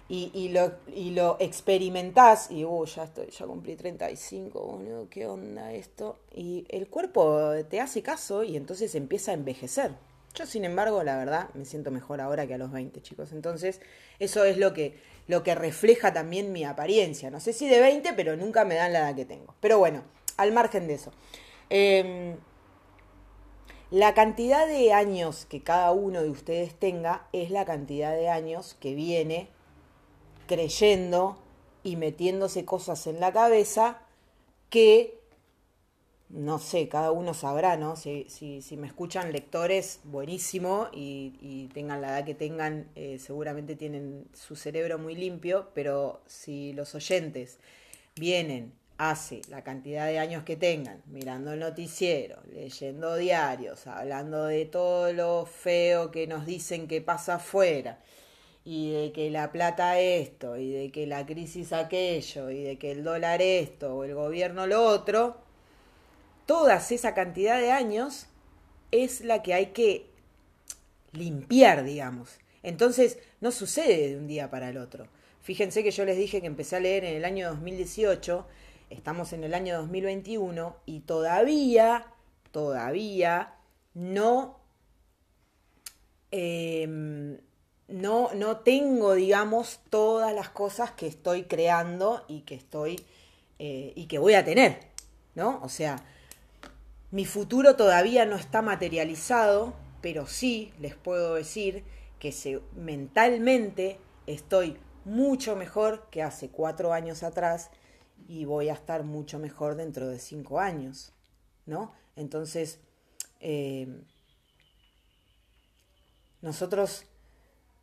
y, 0.09 0.31
y, 0.33 0.49
lo, 0.49 0.73
y 0.93 1.11
lo 1.11 1.37
experimentás 1.39 2.49
y, 2.49 2.63
uh, 2.63 2.85
ya 2.85 3.03
estoy, 3.03 3.29
ya 3.29 3.45
cumplí 3.45 3.75
35, 3.75 4.59
boludo, 4.59 5.07
¿qué 5.09 5.27
onda 5.27 5.73
esto? 5.73 6.19
Y 6.33 6.65
el 6.69 6.87
cuerpo 6.87 7.51
te 7.69 7.81
hace 7.81 8.01
caso 8.01 8.43
y 8.43 8.55
entonces 8.55 8.95
empieza 8.95 9.31
a 9.31 9.33
envejecer. 9.33 9.91
Yo, 10.33 10.45
sin 10.45 10.65
embargo, 10.65 11.03
la 11.03 11.17
verdad, 11.17 11.49
me 11.55 11.65
siento 11.65 11.89
mejor 11.89 12.21
ahora 12.21 12.45
que 12.45 12.53
a 12.53 12.57
los 12.57 12.71
20, 12.71 13.01
chicos. 13.01 13.31
Entonces, 13.31 13.81
eso 14.19 14.45
es 14.45 14.57
lo 14.57 14.73
que, 14.73 14.99
lo 15.27 15.41
que 15.41 15.55
refleja 15.55 16.13
también 16.13 16.51
mi 16.51 16.63
apariencia. 16.63 17.31
No 17.31 17.39
sé 17.39 17.53
si 17.53 17.67
de 17.67 17.79
20, 17.79 18.13
pero 18.13 18.37
nunca 18.37 18.63
me 18.63 18.75
dan 18.75 18.93
la 18.93 18.99
edad 18.99 19.15
que 19.15 19.25
tengo. 19.25 19.55
Pero 19.59 19.79
bueno, 19.79 20.03
al 20.37 20.51
margen 20.51 20.87
de 20.87 20.93
eso. 20.93 21.11
Em, 21.69 22.35
la 23.89 24.13
cantidad 24.13 24.67
de 24.67 24.93
años 24.93 25.45
que 25.45 25.63
cada 25.63 25.91
uno 25.91 26.21
de 26.21 26.29
ustedes 26.29 26.75
tenga 26.75 27.27
es 27.33 27.49
la 27.49 27.65
cantidad 27.65 28.11
de 28.11 28.29
años 28.29 28.75
que 28.79 28.93
viene 28.93 29.49
creyendo 30.47 31.37
y 31.83 31.95
metiéndose 31.95 32.65
cosas 32.65 33.05
en 33.07 33.19
la 33.19 33.31
cabeza 33.31 33.99
que 34.69 35.17
no 36.29 36.59
sé, 36.59 36.89
cada 36.89 37.11
uno 37.11 37.33
sabrá, 37.33 37.77
¿no? 37.77 37.95
Si, 37.95 38.25
si, 38.29 38.61
si 38.61 38.75
me 38.75 38.87
escuchan 38.87 39.31
lectores, 39.31 40.01
buenísimo, 40.03 40.89
y, 40.91 41.69
tengan 41.73 42.01
la 42.01 42.09
edad 42.09 42.25
que 42.25 42.35
tengan, 42.35 42.89
eh, 42.95 43.17
seguramente 43.19 43.75
tienen 43.75 44.25
su 44.33 44.55
cerebro 44.55 44.97
muy 44.97 45.15
limpio, 45.15 45.69
pero 45.73 46.21
si 46.25 46.73
los 46.73 46.95
oyentes 46.95 47.59
vienen 48.15 48.73
hace 48.97 49.41
la 49.49 49.63
cantidad 49.63 50.07
de 50.07 50.19
años 50.19 50.43
que 50.43 50.55
tengan, 50.55 51.01
mirando 51.05 51.53
el 51.53 51.59
noticiero, 51.59 52.41
leyendo 52.51 53.15
diarios, 53.15 53.85
hablando 53.87 54.45
de 54.45 54.65
todo 54.65 55.13
lo 55.13 55.45
feo 55.45 56.11
que 56.11 56.25
nos 56.27 56.45
dicen 56.45 56.87
que 56.87 56.99
pasa 56.99 57.35
afuera, 57.35 57.99
y 58.69 58.91
de 58.91 59.13
que 59.13 59.29
la 59.31 59.53
plata 59.53 59.97
esto, 59.97 60.57
y 60.57 60.69
de 60.69 60.91
que 60.91 61.07
la 61.07 61.25
crisis 61.25 61.71
aquello, 61.71 62.49
y 62.49 62.63
de 62.63 62.77
que 62.77 62.91
el 62.91 63.01
dólar 63.01 63.41
esto, 63.41 63.95
o 63.95 64.03
el 64.03 64.13
gobierno 64.13 64.67
lo 64.67 64.83
otro, 64.83 65.37
toda 66.45 66.75
esa 66.75 67.13
cantidad 67.13 67.61
de 67.61 67.71
años 67.71 68.27
es 68.91 69.21
la 69.21 69.41
que 69.41 69.53
hay 69.53 69.67
que 69.67 70.07
limpiar, 71.13 71.85
digamos. 71.85 72.39
Entonces, 72.61 73.19
no 73.39 73.51
sucede 73.51 74.09
de 74.09 74.17
un 74.17 74.27
día 74.27 74.51
para 74.51 74.67
el 74.67 74.77
otro. 74.79 75.07
Fíjense 75.41 75.81
que 75.81 75.91
yo 75.91 76.03
les 76.03 76.17
dije 76.17 76.41
que 76.41 76.47
empecé 76.47 76.75
a 76.75 76.81
leer 76.81 77.05
en 77.05 77.15
el 77.15 77.23
año 77.23 77.47
2018, 77.47 78.45
estamos 78.89 79.31
en 79.31 79.45
el 79.45 79.53
año 79.53 79.77
2021 79.77 80.75
y 80.85 80.99
todavía, 80.99 82.07
todavía 82.51 83.55
no, 83.93 84.59
em, 86.31 87.37
no, 87.87 88.33
no 88.33 88.57
tengo, 88.57 89.13
digamos, 89.13 89.79
todas 89.89 90.33
las 90.33 90.49
cosas 90.49 90.91
que 90.91 91.07
estoy 91.07 91.43
creando 91.43 92.25
y 92.27 92.41
que 92.41 92.55
estoy 92.55 93.03
eh, 93.59 93.93
y 93.95 94.05
que 94.07 94.19
voy 94.19 94.33
a 94.33 94.45
tener, 94.45 94.79
¿no? 95.35 95.59
O 95.63 95.69
sea, 95.69 96.03
mi 97.11 97.25
futuro 97.25 97.75
todavía 97.75 98.25
no 98.25 98.35
está 98.35 98.61
materializado, 98.61 99.73
pero 100.01 100.27
sí 100.27 100.73
les 100.79 100.95
puedo 100.95 101.35
decir 101.35 101.83
que 102.19 102.61
mentalmente 102.75 103.99
estoy 104.25 104.77
mucho 105.05 105.55
mejor 105.55 106.07
que 106.11 106.21
hace 106.21 106.49
cuatro 106.49 106.91
años 106.93 107.23
atrás 107.23 107.69
y 108.27 108.45
voy 108.45 108.69
a 108.69 108.73
estar 108.73 109.03
mucho 109.03 109.39
mejor 109.39 109.75
dentro 109.75 110.07
de 110.07 110.19
cinco 110.19 110.59
años, 110.59 111.13
¿no? 111.65 111.93
Entonces, 112.15 112.79
eh, 113.39 113.87
nosotros, 116.41 117.05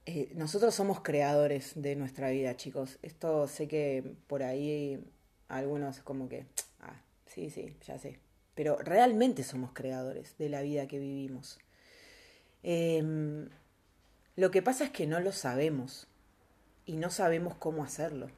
eh, 0.06 0.32
nosotros 0.34 0.74
somos 0.74 1.00
creadores 1.00 1.72
de 1.76 1.96
nuestra 1.96 2.30
vida, 2.30 2.56
chicos. 2.56 2.98
Esto 3.02 3.48
sé 3.48 3.68
que 3.68 4.14
por 4.26 4.42
ahí 4.42 5.02
algunos 5.48 6.00
como 6.00 6.28
que, 6.28 6.46
ah, 6.80 7.00
sí, 7.26 7.50
sí, 7.50 7.76
ya 7.86 7.98
sé. 7.98 8.18
Pero 8.54 8.76
realmente 8.78 9.42
somos 9.44 9.72
creadores 9.72 10.36
de 10.38 10.48
la 10.48 10.62
vida 10.62 10.86
que 10.86 10.98
vivimos. 10.98 11.58
Em, 12.62 13.48
lo 14.36 14.50
que 14.50 14.62
pasa 14.62 14.84
es 14.84 14.90
que 14.90 15.06
no 15.06 15.20
lo 15.20 15.32
sabemos 15.32 16.06
y 16.86 16.96
no 16.96 17.10
sabemos 17.10 17.54
cómo 17.56 17.82
hacerlo. 17.82 18.28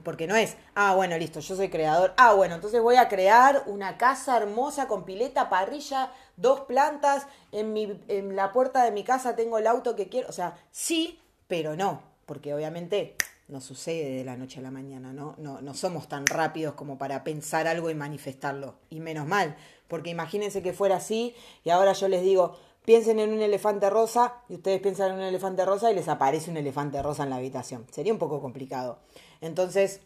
Porque 0.00 0.26
no 0.26 0.36
es, 0.36 0.56
ah, 0.74 0.94
bueno, 0.94 1.16
listo, 1.18 1.40
yo 1.40 1.56
soy 1.56 1.68
creador. 1.68 2.14
Ah, 2.16 2.34
bueno, 2.34 2.54
entonces 2.54 2.80
voy 2.82 2.96
a 2.96 3.08
crear 3.08 3.64
una 3.66 3.98
casa 3.98 4.36
hermosa 4.36 4.88
con 4.88 5.04
pileta, 5.04 5.48
parrilla, 5.48 6.12
dos 6.36 6.60
plantas. 6.60 7.26
En, 7.52 7.72
mi, 7.72 8.00
en 8.08 8.36
la 8.36 8.52
puerta 8.52 8.84
de 8.84 8.90
mi 8.90 9.04
casa 9.04 9.36
tengo 9.36 9.58
el 9.58 9.66
auto 9.66 9.96
que 9.96 10.08
quiero. 10.08 10.28
O 10.28 10.32
sea, 10.32 10.56
sí, 10.70 11.20
pero 11.48 11.76
no. 11.76 12.02
Porque 12.26 12.54
obviamente 12.54 13.16
no 13.48 13.60
sucede 13.60 14.16
de 14.16 14.24
la 14.24 14.36
noche 14.36 14.58
a 14.58 14.62
la 14.62 14.70
mañana, 14.70 15.12
¿no? 15.12 15.34
No, 15.38 15.60
no 15.60 15.74
somos 15.74 16.08
tan 16.08 16.26
rápidos 16.26 16.74
como 16.74 16.98
para 16.98 17.22
pensar 17.22 17.68
algo 17.68 17.90
y 17.90 17.94
manifestarlo. 17.94 18.74
Y 18.90 19.00
menos 19.00 19.26
mal, 19.26 19.56
porque 19.88 20.10
imagínense 20.10 20.62
que 20.62 20.72
fuera 20.72 20.96
así 20.96 21.34
y 21.62 21.70
ahora 21.70 21.92
yo 21.92 22.08
les 22.08 22.22
digo, 22.22 22.56
piensen 22.84 23.18
en 23.20 23.32
un 23.32 23.40
elefante 23.42 23.88
rosa 23.90 24.34
y 24.48 24.54
ustedes 24.54 24.80
piensan 24.80 25.12
en 25.12 25.18
un 25.18 25.22
elefante 25.22 25.64
rosa 25.64 25.90
y 25.90 25.94
les 25.94 26.08
aparece 26.08 26.50
un 26.50 26.56
elefante 26.56 27.02
rosa 27.02 27.22
en 27.24 27.30
la 27.30 27.36
habitación. 27.36 27.86
Sería 27.90 28.12
un 28.12 28.18
poco 28.18 28.40
complicado. 28.40 28.98
Entonces, 29.40 30.00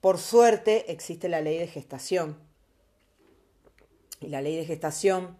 por 0.00 0.18
suerte 0.18 0.90
existe 0.92 1.28
la 1.28 1.40
ley 1.40 1.58
de 1.58 1.66
gestación. 1.66 2.38
Y 4.20 4.28
la 4.28 4.42
ley 4.42 4.56
de 4.56 4.64
gestación 4.64 5.36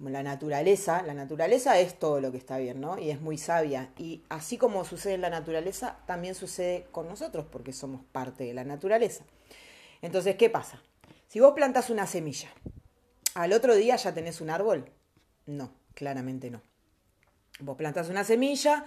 como 0.00 0.08
la 0.08 0.22
naturaleza, 0.22 1.02
la 1.02 1.12
naturaleza 1.12 1.78
es 1.78 1.98
todo 1.98 2.22
lo 2.22 2.32
que 2.32 2.38
está 2.38 2.56
bien, 2.56 2.80
¿no? 2.80 2.98
Y 2.98 3.10
es 3.10 3.20
muy 3.20 3.36
sabia. 3.36 3.90
Y 3.98 4.22
así 4.30 4.56
como 4.56 4.82
sucede 4.86 5.12
en 5.12 5.20
la 5.20 5.28
naturaleza, 5.28 5.98
también 6.06 6.34
sucede 6.34 6.86
con 6.90 7.06
nosotros, 7.06 7.44
porque 7.52 7.74
somos 7.74 8.00
parte 8.10 8.44
de 8.44 8.54
la 8.54 8.64
naturaleza. 8.64 9.24
Entonces, 10.00 10.36
¿qué 10.36 10.48
pasa? 10.48 10.82
Si 11.28 11.38
vos 11.38 11.52
plantas 11.52 11.90
una 11.90 12.06
semilla, 12.06 12.48
¿al 13.34 13.52
otro 13.52 13.74
día 13.74 13.96
ya 13.96 14.14
tenés 14.14 14.40
un 14.40 14.48
árbol? 14.48 14.90
No, 15.44 15.70
claramente 15.92 16.50
no. 16.50 16.62
Vos 17.60 17.76
plantas 17.76 18.08
una 18.08 18.24
semilla, 18.24 18.86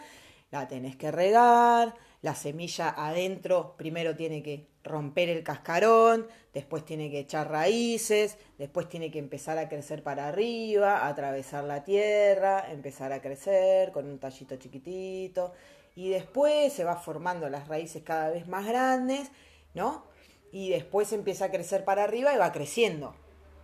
la 0.50 0.67
tenés 0.67 0.95
que 0.95 1.12
regar, 1.12 1.93
la 2.24 2.36
semilla 2.36 2.89
adentro 2.89 3.75
primero 3.75 4.15
tiene 4.15 4.42
que 4.42 4.65
romper 4.82 5.27
el 5.27 5.44
cascarón, 5.44 6.25
después 6.53 6.86
tiene 6.86 7.12
que 7.12 7.20
echar 7.20 7.51
raíces, 7.51 8.38
después 8.58 8.88
tiene 8.88 9.12
que 9.12 9.20
empezar 9.20 9.58
a 9.58 9.68
crecer 9.68 10.03
para 10.03 10.30
arriba, 10.30 11.06
atravesar 11.06 11.65
la 11.65 11.84
tierra, 11.84 12.72
empezar 12.72 13.12
a 13.12 13.22
crecer 13.22 13.92
con 13.92 14.08
un 14.08 14.20
tallito 14.20 14.56
chiquitito 14.56 15.51
y 15.96 16.10
después 16.10 16.72
se 16.72 16.86
va 16.86 16.96
formando 16.96 17.50
las 17.50 17.68
raíces 17.68 18.03
cada 18.03 18.30
vez 18.30 18.48
más 18.48 18.65
grandes, 18.65 19.30
¿no? 19.74 20.06
Y 20.53 20.70
después 20.70 21.12
empieza 21.12 21.46
a 21.46 21.51
crecer 21.51 21.84
para 21.84 22.06
arriba 22.06 22.34
y 22.34 22.38
va 22.38 22.53
creciendo. 22.53 23.15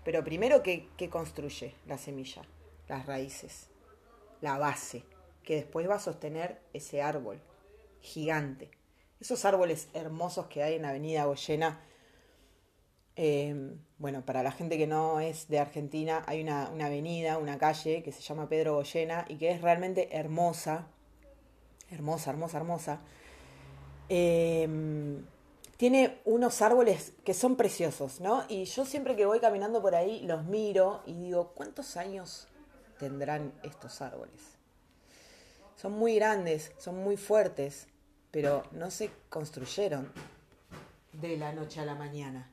Pero 0.03 0.21
primero, 0.25 0.63
¿qué, 0.63 0.89
qué 0.97 1.09
construye 1.09 1.75
la 1.87 1.97
semilla? 1.97 2.41
Las 2.89 3.05
raíces, 3.05 3.69
la 4.41 4.57
base, 4.57 5.03
que 5.43 5.55
después 5.55 5.89
va 5.89 5.95
a 5.95 5.99
sostener 5.99 6.59
ese 6.73 7.01
árbol 7.01 7.39
gigante. 8.01 8.71
Esos 9.19 9.43
árboles 9.45 9.89
hermosos 9.93 10.47
que 10.47 10.63
hay 10.63 10.75
en 10.75 10.85
Avenida 10.85 11.25
Goyena. 11.25 11.81
Eh, 13.15 13.75
bueno, 13.97 14.25
para 14.25 14.43
la 14.43 14.51
gente 14.51 14.77
que 14.77 14.87
no 14.87 15.19
es 15.19 15.49
de 15.49 15.59
Argentina, 15.59 16.23
hay 16.25 16.41
una, 16.41 16.67
avenida, 16.67 17.37
una 17.37 17.57
calle 17.57 18.01
que 18.01 18.11
se 18.11 18.21
llama 18.21 18.47
Pedro 18.47 18.75
Goyena 18.75 19.25
y 19.27 19.37
que 19.37 19.51
es 19.51 19.61
realmente 19.61 20.15
hermosa. 20.17 20.87
Hermosa, 21.91 22.29
hermosa, 22.29 22.57
hermosa. 22.57 23.01
Eh, 24.07 25.19
tiene 25.79 26.19
unos 26.25 26.61
árboles 26.61 27.13
que 27.23 27.33
son 27.33 27.55
preciosos, 27.55 28.19
¿no? 28.19 28.43
Y 28.49 28.65
yo 28.65 28.83
siempre 28.83 29.15
que 29.15 29.25
voy 29.25 29.39
caminando 29.39 29.81
por 29.81 29.95
ahí 29.95 30.19
los 30.25 30.43
miro 30.43 31.01
y 31.05 31.13
digo, 31.13 31.53
¿cuántos 31.55 31.95
años 31.95 32.49
tendrán 32.97 33.53
estos 33.63 34.01
árboles? 34.01 34.58
Son 35.79 35.93
muy 35.93 36.15
grandes, 36.15 36.73
son 36.77 37.01
muy 37.01 37.15
fuertes, 37.15 37.87
pero 38.31 38.63
no 38.73 38.91
se 38.91 39.11
construyeron 39.29 40.11
de 41.13 41.37
la 41.37 41.53
noche 41.53 41.79
a 41.79 41.85
la 41.85 41.95
mañana. 41.95 42.51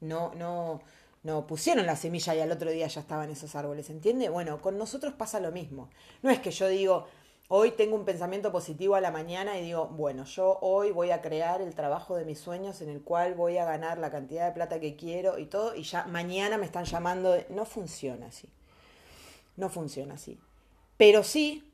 No, 0.00 0.34
no, 0.34 0.82
no 1.22 1.46
pusieron 1.46 1.86
la 1.86 1.96
semilla 1.96 2.34
y 2.34 2.40
al 2.40 2.52
otro 2.52 2.70
día 2.70 2.86
ya 2.86 3.00
estaban 3.00 3.30
esos 3.30 3.54
árboles, 3.54 3.88
¿entiende? 3.88 4.28
Bueno, 4.28 4.60
con 4.60 4.76
nosotros 4.76 5.14
pasa 5.14 5.40
lo 5.40 5.52
mismo. 5.52 5.88
No 6.20 6.28
es 6.28 6.38
que 6.38 6.50
yo 6.50 6.68
digo, 6.68 7.06
hoy 7.48 7.70
tengo 7.70 7.96
un 7.96 8.04
pensamiento 8.04 8.52
positivo 8.52 8.94
a 8.94 9.00
la 9.00 9.10
mañana 9.10 9.58
y 9.58 9.62
digo, 9.62 9.86
bueno, 9.86 10.24
yo 10.24 10.58
hoy 10.60 10.90
voy 10.90 11.12
a 11.12 11.22
crear 11.22 11.62
el 11.62 11.74
trabajo 11.74 12.14
de 12.14 12.26
mis 12.26 12.40
sueños 12.40 12.82
en 12.82 12.90
el 12.90 13.00
cual 13.00 13.36
voy 13.36 13.56
a 13.56 13.64
ganar 13.64 13.96
la 13.96 14.10
cantidad 14.10 14.48
de 14.48 14.52
plata 14.52 14.80
que 14.80 14.96
quiero 14.96 15.38
y 15.38 15.46
todo, 15.46 15.74
y 15.74 15.84
ya 15.84 16.04
mañana 16.04 16.58
me 16.58 16.66
están 16.66 16.84
llamando. 16.84 17.34
No 17.48 17.64
funciona 17.64 18.26
así. 18.26 18.50
No 19.56 19.70
funciona 19.70 20.16
así. 20.16 20.38
Pero 20.96 21.22
sí, 21.24 21.72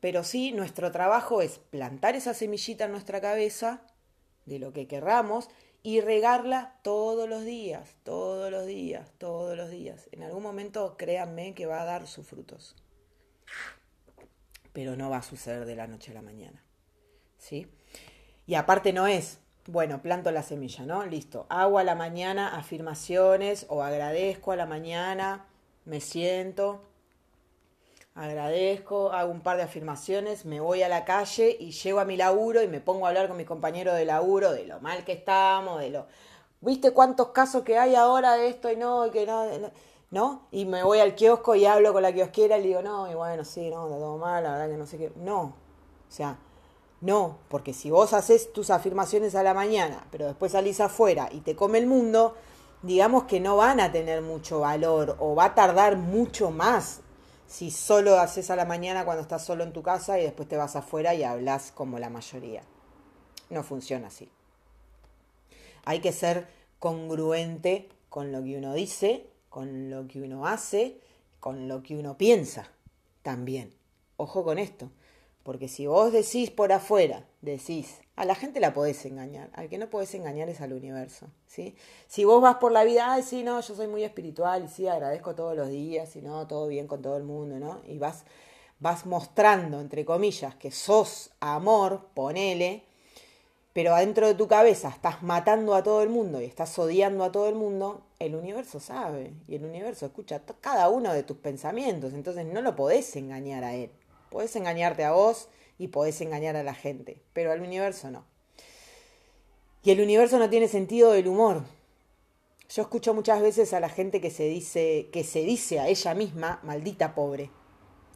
pero 0.00 0.24
sí, 0.24 0.52
nuestro 0.52 0.92
trabajo 0.92 1.42
es 1.42 1.58
plantar 1.58 2.14
esa 2.14 2.34
semillita 2.34 2.84
en 2.84 2.92
nuestra 2.92 3.20
cabeza 3.20 3.82
de 4.44 4.58
lo 4.58 4.72
que 4.72 4.86
querramos 4.86 5.48
y 5.82 6.00
regarla 6.00 6.78
todos 6.82 7.28
los 7.28 7.44
días, 7.44 7.94
todos 8.02 8.50
los 8.50 8.66
días, 8.66 9.10
todos 9.18 9.56
los 9.56 9.70
días. 9.70 10.08
En 10.12 10.22
algún 10.22 10.42
momento 10.42 10.96
créanme 10.96 11.54
que 11.54 11.66
va 11.66 11.82
a 11.82 11.84
dar 11.84 12.06
sus 12.06 12.26
frutos. 12.26 12.74
Pero 14.72 14.96
no 14.96 15.10
va 15.10 15.18
a 15.18 15.22
suceder 15.22 15.64
de 15.64 15.76
la 15.76 15.86
noche 15.86 16.10
a 16.10 16.14
la 16.14 16.22
mañana. 16.22 16.62
¿Sí? 17.38 17.66
Y 18.46 18.54
aparte 18.54 18.92
no 18.92 19.06
es, 19.06 19.38
bueno, 19.66 20.02
planto 20.02 20.30
la 20.30 20.42
semilla, 20.42 20.84
¿no? 20.84 21.04
Listo. 21.06 21.46
Hago 21.48 21.78
a 21.78 21.84
la 21.84 21.94
mañana 21.94 22.56
afirmaciones 22.56 23.66
o 23.68 23.82
agradezco 23.82 24.52
a 24.52 24.56
la 24.56 24.66
mañana, 24.66 25.46
me 25.84 26.00
siento, 26.00 26.84
agradezco, 28.16 29.12
hago 29.12 29.30
un 29.30 29.40
par 29.40 29.58
de 29.58 29.62
afirmaciones, 29.62 30.46
me 30.46 30.58
voy 30.58 30.82
a 30.82 30.88
la 30.88 31.04
calle 31.04 31.54
y 31.60 31.70
llego 31.70 32.00
a 32.00 32.06
mi 32.06 32.16
laburo 32.16 32.62
y 32.62 32.68
me 32.68 32.80
pongo 32.80 33.04
a 33.04 33.10
hablar 33.10 33.28
con 33.28 33.36
mis 33.36 33.46
compañeros 33.46 33.94
de 33.94 34.06
laburo 34.06 34.52
de 34.52 34.66
lo 34.66 34.80
mal 34.80 35.04
que 35.04 35.12
estamos, 35.12 35.80
de 35.80 35.90
lo... 35.90 36.06
¿Viste 36.62 36.92
cuántos 36.92 37.28
casos 37.28 37.62
que 37.62 37.76
hay 37.76 37.94
ahora 37.94 38.32
de 38.32 38.48
esto 38.48 38.72
y 38.72 38.76
no, 38.76 39.06
y 39.06 39.10
que 39.10 39.26
no, 39.26 39.44
no? 40.10 40.48
Y 40.50 40.64
me 40.64 40.82
voy 40.82 40.98
al 41.00 41.14
kiosco 41.14 41.54
y 41.54 41.66
hablo 41.66 41.92
con 41.92 42.02
la 42.02 42.12
kiosquera 42.12 42.56
y 42.56 42.62
le 42.62 42.68
digo, 42.68 42.82
no, 42.82 43.10
y 43.10 43.14
bueno, 43.14 43.44
sí, 43.44 43.68
no, 43.68 43.84
está 43.84 43.98
todo 43.98 44.16
mal, 44.16 44.42
la 44.42 44.52
verdad 44.52 44.70
que 44.70 44.78
no 44.78 44.86
sé 44.86 44.96
qué. 44.96 45.12
No, 45.16 45.42
o 45.42 45.52
sea, 46.08 46.38
no, 47.02 47.38
porque 47.48 47.74
si 47.74 47.90
vos 47.90 48.14
haces 48.14 48.50
tus 48.54 48.70
afirmaciones 48.70 49.34
a 49.34 49.42
la 49.42 49.52
mañana, 49.52 50.06
pero 50.10 50.26
después 50.26 50.52
salís 50.52 50.80
afuera 50.80 51.28
y 51.30 51.40
te 51.40 51.54
come 51.54 51.76
el 51.76 51.86
mundo, 51.86 52.34
digamos 52.80 53.24
que 53.24 53.40
no 53.40 53.58
van 53.58 53.78
a 53.78 53.92
tener 53.92 54.22
mucho 54.22 54.60
valor 54.60 55.16
o 55.20 55.34
va 55.34 55.44
a 55.44 55.54
tardar 55.54 55.96
mucho 55.96 56.50
más 56.50 57.02
si 57.46 57.70
solo 57.70 58.18
haces 58.18 58.50
a 58.50 58.56
la 58.56 58.64
mañana 58.64 59.04
cuando 59.04 59.22
estás 59.22 59.44
solo 59.44 59.64
en 59.64 59.72
tu 59.72 59.82
casa 59.82 60.18
y 60.18 60.22
después 60.22 60.48
te 60.48 60.56
vas 60.56 60.76
afuera 60.76 61.14
y 61.14 61.22
hablas 61.22 61.72
como 61.72 61.98
la 61.98 62.10
mayoría. 62.10 62.62
No 63.50 63.62
funciona 63.62 64.08
así. 64.08 64.28
Hay 65.84 66.00
que 66.00 66.12
ser 66.12 66.48
congruente 66.78 67.88
con 68.08 68.32
lo 68.32 68.42
que 68.42 68.56
uno 68.58 68.74
dice, 68.74 69.28
con 69.48 69.90
lo 69.90 70.08
que 70.08 70.20
uno 70.20 70.46
hace, 70.46 71.00
con 71.38 71.68
lo 71.68 71.82
que 71.82 71.96
uno 71.96 72.18
piensa 72.18 72.68
también. 73.22 73.72
Ojo 74.16 74.42
con 74.42 74.58
esto, 74.58 74.90
porque 75.42 75.68
si 75.68 75.86
vos 75.86 76.12
decís 76.12 76.50
por 76.50 76.72
afuera, 76.72 77.24
decís, 77.52 78.00
a 78.16 78.24
la 78.24 78.34
gente 78.34 78.60
la 78.60 78.74
podés 78.74 79.04
engañar, 79.06 79.50
al 79.54 79.68
que 79.68 79.78
no 79.78 79.88
podés 79.88 80.14
engañar 80.14 80.48
es 80.48 80.60
al 80.60 80.72
universo, 80.72 81.28
¿sí? 81.46 81.76
Si 82.08 82.24
vos 82.24 82.42
vas 82.42 82.56
por 82.56 82.72
la 82.72 82.84
vida, 82.84 83.12
ay, 83.12 83.22
sí, 83.22 83.42
no, 83.42 83.60
yo 83.60 83.74
soy 83.74 83.86
muy 83.86 84.04
espiritual 84.04 84.64
y 84.64 84.68
sí, 84.68 84.88
agradezco 84.88 85.34
todos 85.34 85.56
los 85.56 85.68
días 85.68 86.16
y 86.16 86.22
no, 86.22 86.46
todo 86.46 86.66
bien 86.66 86.86
con 86.86 87.02
todo 87.02 87.16
el 87.16 87.24
mundo, 87.24 87.58
¿no? 87.58 87.80
Y 87.86 87.98
vas, 87.98 88.24
vas 88.80 89.06
mostrando, 89.06 89.80
entre 89.80 90.04
comillas, 90.04 90.54
que 90.54 90.70
sos 90.70 91.30
amor, 91.40 92.08
ponele, 92.14 92.84
pero 93.72 93.94
adentro 93.94 94.26
de 94.26 94.34
tu 94.34 94.48
cabeza 94.48 94.88
estás 94.88 95.22
matando 95.22 95.74
a 95.74 95.82
todo 95.82 96.02
el 96.02 96.08
mundo 96.08 96.40
y 96.40 96.46
estás 96.46 96.78
odiando 96.78 97.24
a 97.24 97.30
todo 97.30 97.48
el 97.48 97.54
mundo, 97.54 98.02
el 98.18 98.34
universo 98.34 98.80
sabe 98.80 99.34
y 99.46 99.56
el 99.56 99.64
universo 99.64 100.06
escucha 100.06 100.40
cada 100.60 100.88
uno 100.88 101.12
de 101.12 101.22
tus 101.22 101.36
pensamientos, 101.36 102.14
entonces 102.14 102.46
no 102.46 102.62
lo 102.62 102.74
podés 102.74 103.14
engañar 103.16 103.64
a 103.64 103.74
él. 103.74 103.90
Podés 104.30 104.56
engañarte 104.56 105.04
a 105.04 105.12
vos 105.12 105.48
y 105.78 105.88
podés 105.88 106.20
engañar 106.20 106.56
a 106.56 106.62
la 106.62 106.74
gente, 106.74 107.20
pero 107.32 107.52
al 107.52 107.60
universo 107.60 108.10
no. 108.10 108.24
Y 109.82 109.92
el 109.92 110.00
universo 110.00 110.38
no 110.38 110.50
tiene 110.50 110.68
sentido 110.68 111.12
del 111.12 111.28
humor. 111.28 111.62
Yo 112.68 112.82
escucho 112.82 113.14
muchas 113.14 113.40
veces 113.40 113.72
a 113.72 113.80
la 113.80 113.88
gente 113.88 114.20
que 114.20 114.30
se 114.30 114.44
dice, 114.44 115.08
que 115.12 115.22
se 115.22 115.42
dice 115.42 115.78
a 115.78 115.88
ella 115.88 116.14
misma, 116.14 116.58
maldita 116.64 117.14
pobre. 117.14 117.50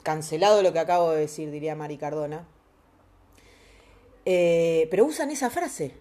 Cancelado 0.03 0.63
lo 0.63 0.73
que 0.73 0.81
acabo 0.81 1.13
de 1.13 1.21
decir, 1.21 1.51
diría 1.51 1.77
Mari 1.77 1.97
Cardona. 1.97 2.49
Eh, 4.25 4.89
pero 4.91 5.05
usan 5.05 5.31
esa 5.31 5.51
frase. 5.51 5.95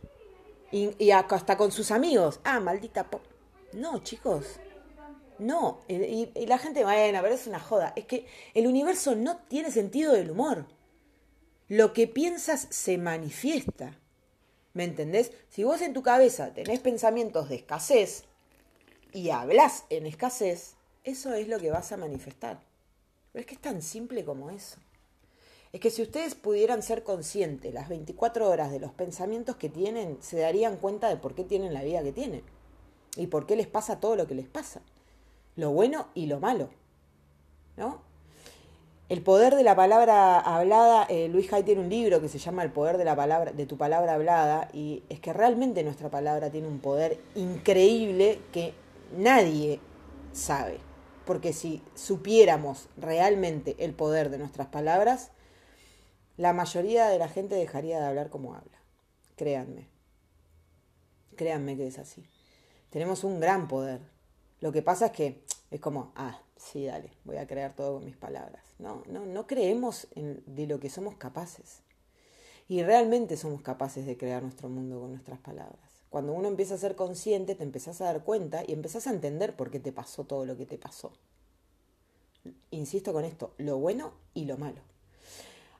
Y, 0.71 1.11
hasta 1.11 1.57
con 1.57 1.71
sus 1.71 1.91
amigos. 1.91 2.39
Ah, 2.43 2.59
maldita 2.59 3.09
pobre. 3.09 3.29
No, 3.73 3.99
chicos. 3.99 4.59
No. 5.37 5.81
Y, 5.87 6.29
y 6.33 6.45
la 6.47 6.57
gente, 6.57 6.83
bueno, 6.83 7.19
pero 7.21 7.35
es 7.35 7.45
una 7.45 7.59
joda. 7.59 7.93
Es 7.95 8.05
que 8.05 8.25
el 8.55 8.65
universo 8.65 9.15
no 9.15 9.37
tiene 9.47 9.69
sentido 9.69 10.13
del 10.13 10.31
humor. 10.31 10.65
Lo 11.69 11.93
que 11.93 12.07
piensas 12.07 12.65
se 12.71 12.97
manifiesta. 12.97 13.95
¿Me 14.73 14.83
entendés? 14.83 15.31
Si 15.49 15.63
vos 15.63 15.81
en 15.81 15.93
tu 15.93 16.01
cabeza 16.01 16.51
tenés 16.51 16.79
pensamientos 16.79 17.47
de 17.47 17.57
escasez 17.57 18.23
y 19.13 19.29
hablas 19.29 19.85
en 19.91 20.07
escasez, 20.07 20.73
eso 21.03 21.33
es 21.35 21.47
lo 21.47 21.59
que 21.59 21.69
vas 21.69 21.91
a 21.91 21.97
manifestar. 21.97 22.59
Pero 23.31 23.41
es 23.41 23.45
que 23.45 23.53
es 23.53 23.61
tan 23.61 23.83
simple 23.83 24.25
como 24.25 24.49
eso. 24.49 24.77
Es 25.71 25.79
que 25.79 25.91
si 25.91 26.01
ustedes 26.01 26.33
pudieran 26.33 26.81
ser 26.81 27.03
conscientes 27.03 27.71
las 27.71 27.87
24 27.87 28.49
horas 28.49 28.71
de 28.71 28.79
los 28.79 28.91
pensamientos 28.91 29.55
que 29.55 29.69
tienen, 29.69 30.17
se 30.21 30.39
darían 30.39 30.77
cuenta 30.77 31.07
de 31.09 31.17
por 31.17 31.35
qué 31.35 31.43
tienen 31.43 31.75
la 31.75 31.83
vida 31.83 32.01
que 32.01 32.11
tienen 32.11 32.41
y 33.15 33.27
por 33.27 33.45
qué 33.45 33.55
les 33.55 33.67
pasa 33.67 33.99
todo 33.99 34.15
lo 34.15 34.25
que 34.25 34.33
les 34.33 34.47
pasa, 34.47 34.81
lo 35.55 35.69
bueno 35.69 36.07
y 36.15 36.25
lo 36.25 36.39
malo. 36.39 36.71
¿No? 37.77 38.08
El 39.09 39.23
poder 39.23 39.55
de 39.55 39.63
la 39.63 39.75
palabra 39.75 40.39
hablada, 40.39 41.07
eh, 41.09 41.29
Luis 41.29 41.51
Hay 41.51 41.63
tiene 41.63 41.81
un 41.81 41.89
libro 41.89 42.21
que 42.21 42.29
se 42.29 42.37
llama 42.37 42.61
El 42.61 42.71
poder 42.71 42.99
de 42.99 43.05
la 43.05 43.15
palabra, 43.15 43.51
de 43.51 43.65
tu 43.65 43.75
palabra 43.75 44.13
hablada, 44.13 44.69
y 44.71 45.01
es 45.09 45.19
que 45.19 45.33
realmente 45.33 45.83
nuestra 45.83 46.09
palabra 46.09 46.51
tiene 46.51 46.67
un 46.67 46.77
poder 46.77 47.19
increíble 47.33 48.39
que 48.53 48.75
nadie 49.17 49.79
sabe. 50.31 50.77
Porque 51.25 51.53
si 51.53 51.81
supiéramos 51.95 52.87
realmente 52.97 53.75
el 53.79 53.95
poder 53.95 54.29
de 54.29 54.37
nuestras 54.37 54.67
palabras, 54.67 55.31
la 56.37 56.53
mayoría 56.53 57.07
de 57.07 57.17
la 57.17 57.29
gente 57.29 57.55
dejaría 57.55 57.99
de 57.99 58.05
hablar 58.05 58.29
como 58.29 58.53
habla. 58.53 58.77
Créanme. 59.35 59.87
Créanme 61.35 61.75
que 61.77 61.87
es 61.87 61.97
así. 61.97 62.23
Tenemos 62.91 63.23
un 63.23 63.39
gran 63.39 63.67
poder. 63.67 64.01
Lo 64.61 64.71
que 64.71 64.83
pasa 64.83 65.07
es 65.07 65.11
que 65.13 65.41
es 65.71 65.79
como, 65.79 66.11
ah, 66.15 66.39
sí, 66.59 66.85
dale, 66.85 67.11
voy 67.23 67.37
a 67.37 67.47
crear 67.47 67.75
todo 67.75 67.95
con 67.95 68.05
mis 68.05 68.17
palabras. 68.17 68.63
No, 68.77 69.03
no, 69.07 69.25
no 69.25 69.47
creemos 69.47 70.07
en, 70.15 70.43
de 70.45 70.67
lo 70.67 70.79
que 70.79 70.89
somos 70.89 71.15
capaces. 71.15 71.81
Y 72.67 72.83
realmente 72.83 73.37
somos 73.37 73.61
capaces 73.63 74.05
de 74.05 74.17
crear 74.17 74.43
nuestro 74.43 74.69
mundo 74.69 74.99
con 74.99 75.11
nuestras 75.11 75.39
palabras. 75.39 75.89
Cuando 76.09 76.33
uno 76.33 76.47
empieza 76.47 76.75
a 76.75 76.79
ser 76.79 76.95
consciente, 76.95 77.55
te 77.55 77.63
empezás 77.63 78.01
a 78.01 78.05
dar 78.05 78.23
cuenta 78.23 78.63
y 78.67 78.73
empezás 78.73 79.07
a 79.07 79.11
entender 79.11 79.55
por 79.55 79.71
qué 79.71 79.79
te 79.79 79.91
pasó 79.91 80.23
todo 80.25 80.45
lo 80.45 80.57
que 80.57 80.65
te 80.65 80.77
pasó. 80.77 81.11
Insisto 82.71 83.13
con 83.13 83.25
esto, 83.25 83.53
lo 83.57 83.77
bueno 83.77 84.13
y 84.33 84.45
lo 84.45 84.57
malo. 84.57 84.81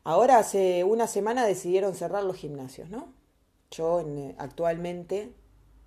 Ahora 0.03 0.38
hace 0.38 0.83
una 0.83 1.07
semana 1.07 1.45
decidieron 1.45 1.93
cerrar 1.93 2.24
los 2.24 2.38
gimnasios, 2.38 2.89
¿no? 2.89 3.13
Yo 3.72 4.03
actualmente 4.37 5.31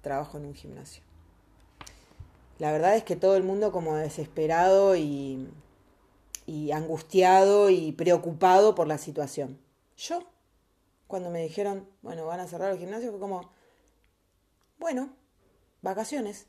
trabajo 0.02 0.38
en 0.38 0.46
un 0.46 0.54
gimnasio. 0.54 1.02
La 2.62 2.70
verdad 2.70 2.94
es 2.94 3.02
que 3.02 3.16
todo 3.16 3.34
el 3.34 3.42
mundo 3.42 3.72
como 3.72 3.96
desesperado 3.96 4.94
y, 4.94 5.48
angustiado 6.72 7.70
y 7.70 7.90
preocupado 7.90 8.76
por 8.76 8.86
la 8.86 8.98
situación. 8.98 9.58
Yo, 9.96 10.22
cuando 11.08 11.30
me 11.30 11.42
dijeron, 11.42 11.88
bueno, 12.02 12.24
van 12.24 12.38
a 12.38 12.46
cerrar 12.46 12.70
el 12.70 12.78
gimnasio, 12.78 13.10
fue 13.10 13.18
como, 13.18 13.50
bueno, 14.78 15.12
vacaciones. 15.80 16.46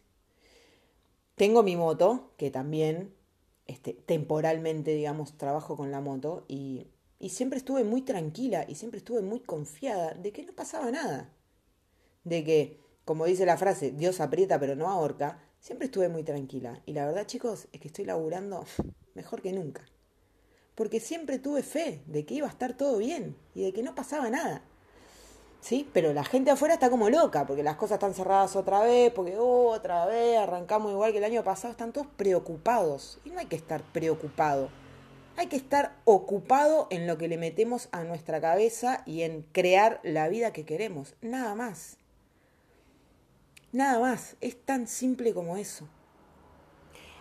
Tengo 1.34 1.64
mi 1.64 1.76
moto, 1.76 2.30
que 2.38 2.52
también 2.52 3.16
este, 3.66 3.94
temporalmente, 3.94 4.94
digamos, 4.94 5.36
trabajo 5.36 5.76
con 5.76 5.90
la 5.90 6.00
moto 6.00 6.46
y 6.48 6.92
siempre 7.28 7.58
estuve 7.58 7.84
muy 7.84 8.04
tranquila 8.04 8.66
y 8.68 8.76
siempre 8.76 9.00
estuve 9.00 9.24
muy 9.24 9.40
confiada 9.40 10.14
de 10.14 10.32
que 10.32 10.46
no 10.46 10.54
pasaba 10.54 10.92
nada. 10.92 11.34
De 12.24 12.44
que, 12.44 12.80
como 13.04 13.26
dice 13.26 13.48
la 13.48 13.58
frase, 13.58 13.90
Dios 13.90 14.20
aprieta 14.20 14.60
pero 14.60 14.76
no 14.76 14.92
ahorca, 14.92 15.40
Siempre 15.64 15.86
estuve 15.86 16.10
muy 16.10 16.24
tranquila 16.24 16.82
y 16.86 16.92
la 16.92 17.06
verdad 17.06 17.26
chicos 17.26 17.70
es 17.72 17.80
que 17.80 17.88
estoy 17.88 18.04
laburando 18.04 18.66
mejor 19.16 19.42
que 19.42 19.54
nunca. 19.54 19.86
Porque 20.76 21.00
siempre 21.00 21.40
tuve 21.40 21.64
fe 21.64 22.02
de 22.06 22.26
que 22.26 22.34
iba 22.34 22.48
a 22.48 22.50
estar 22.50 22.76
todo 22.76 22.98
bien 22.98 23.38
y 23.56 23.64
de 23.64 23.72
que 23.72 23.82
no 23.82 23.96
pasaba 23.96 24.30
nada. 24.30 24.62
¿Sí? 25.62 25.90
Pero 25.94 26.12
la 26.12 26.26
gente 26.26 26.52
afuera 26.52 26.74
está 26.74 26.90
como 26.90 27.10
loca 27.10 27.48
porque 27.48 27.64
las 27.64 27.78
cosas 27.78 27.96
están 27.96 28.14
cerradas 28.14 28.58
otra 28.58 28.84
vez, 28.84 29.14
porque 29.14 29.38
otra 29.38 30.06
vez 30.06 30.38
arrancamos 30.38 30.92
igual 30.92 31.14
que 31.14 31.20
el 31.20 31.24
año 31.24 31.46
pasado, 31.46 31.72
están 31.72 31.94
todos 31.94 32.08
preocupados. 32.18 33.22
Y 33.24 33.30
no 33.30 33.40
hay 33.40 33.46
que 33.46 33.56
estar 33.56 33.84
preocupado. 33.94 34.68
Hay 35.38 35.48
que 35.48 35.56
estar 35.56 35.96
ocupado 36.04 36.88
en 36.90 37.08
lo 37.08 37.18
que 37.18 37.30
le 37.30 37.38
metemos 37.38 37.88
a 37.94 38.04
nuestra 38.04 38.42
cabeza 38.42 39.02
y 39.06 39.22
en 39.22 39.44
crear 39.54 40.02
la 40.04 40.28
vida 40.28 40.52
que 40.52 40.66
queremos. 40.66 41.16
Nada 41.22 41.56
más. 41.56 42.03
Nada 43.74 44.00
más, 44.00 44.38
es 44.40 44.56
tan 44.64 44.88
simple 44.88 45.34
como 45.34 45.58
eso. 45.58 45.90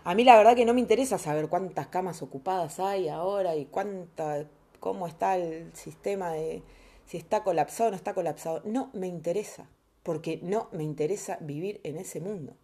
A 0.04 0.14
mí 0.14 0.22
la 0.22 0.36
verdad 0.36 0.54
que 0.54 0.66
no 0.66 0.74
me 0.74 0.80
interesa 0.80 1.16
saber 1.16 1.48
cuántas 1.48 1.86
camas 1.86 2.20
ocupadas 2.20 2.78
hay 2.78 3.08
ahora 3.08 3.56
y 3.56 3.64
cuánta, 3.64 4.46
cómo 4.78 5.06
está 5.06 5.38
el 5.38 5.74
sistema 5.74 6.30
de 6.30 6.62
si 7.06 7.16
está 7.16 7.42
colapsado 7.42 7.88
o 7.88 7.90
no 7.92 7.96
está 7.96 8.12
colapsado. 8.12 8.60
No 8.66 8.90
me 8.92 9.06
interesa, 9.06 9.66
porque 10.02 10.40
no 10.42 10.68
me 10.72 10.84
interesa 10.84 11.38
vivir 11.40 11.80
en 11.84 11.96
ese 11.96 12.20
mundo. 12.20 12.54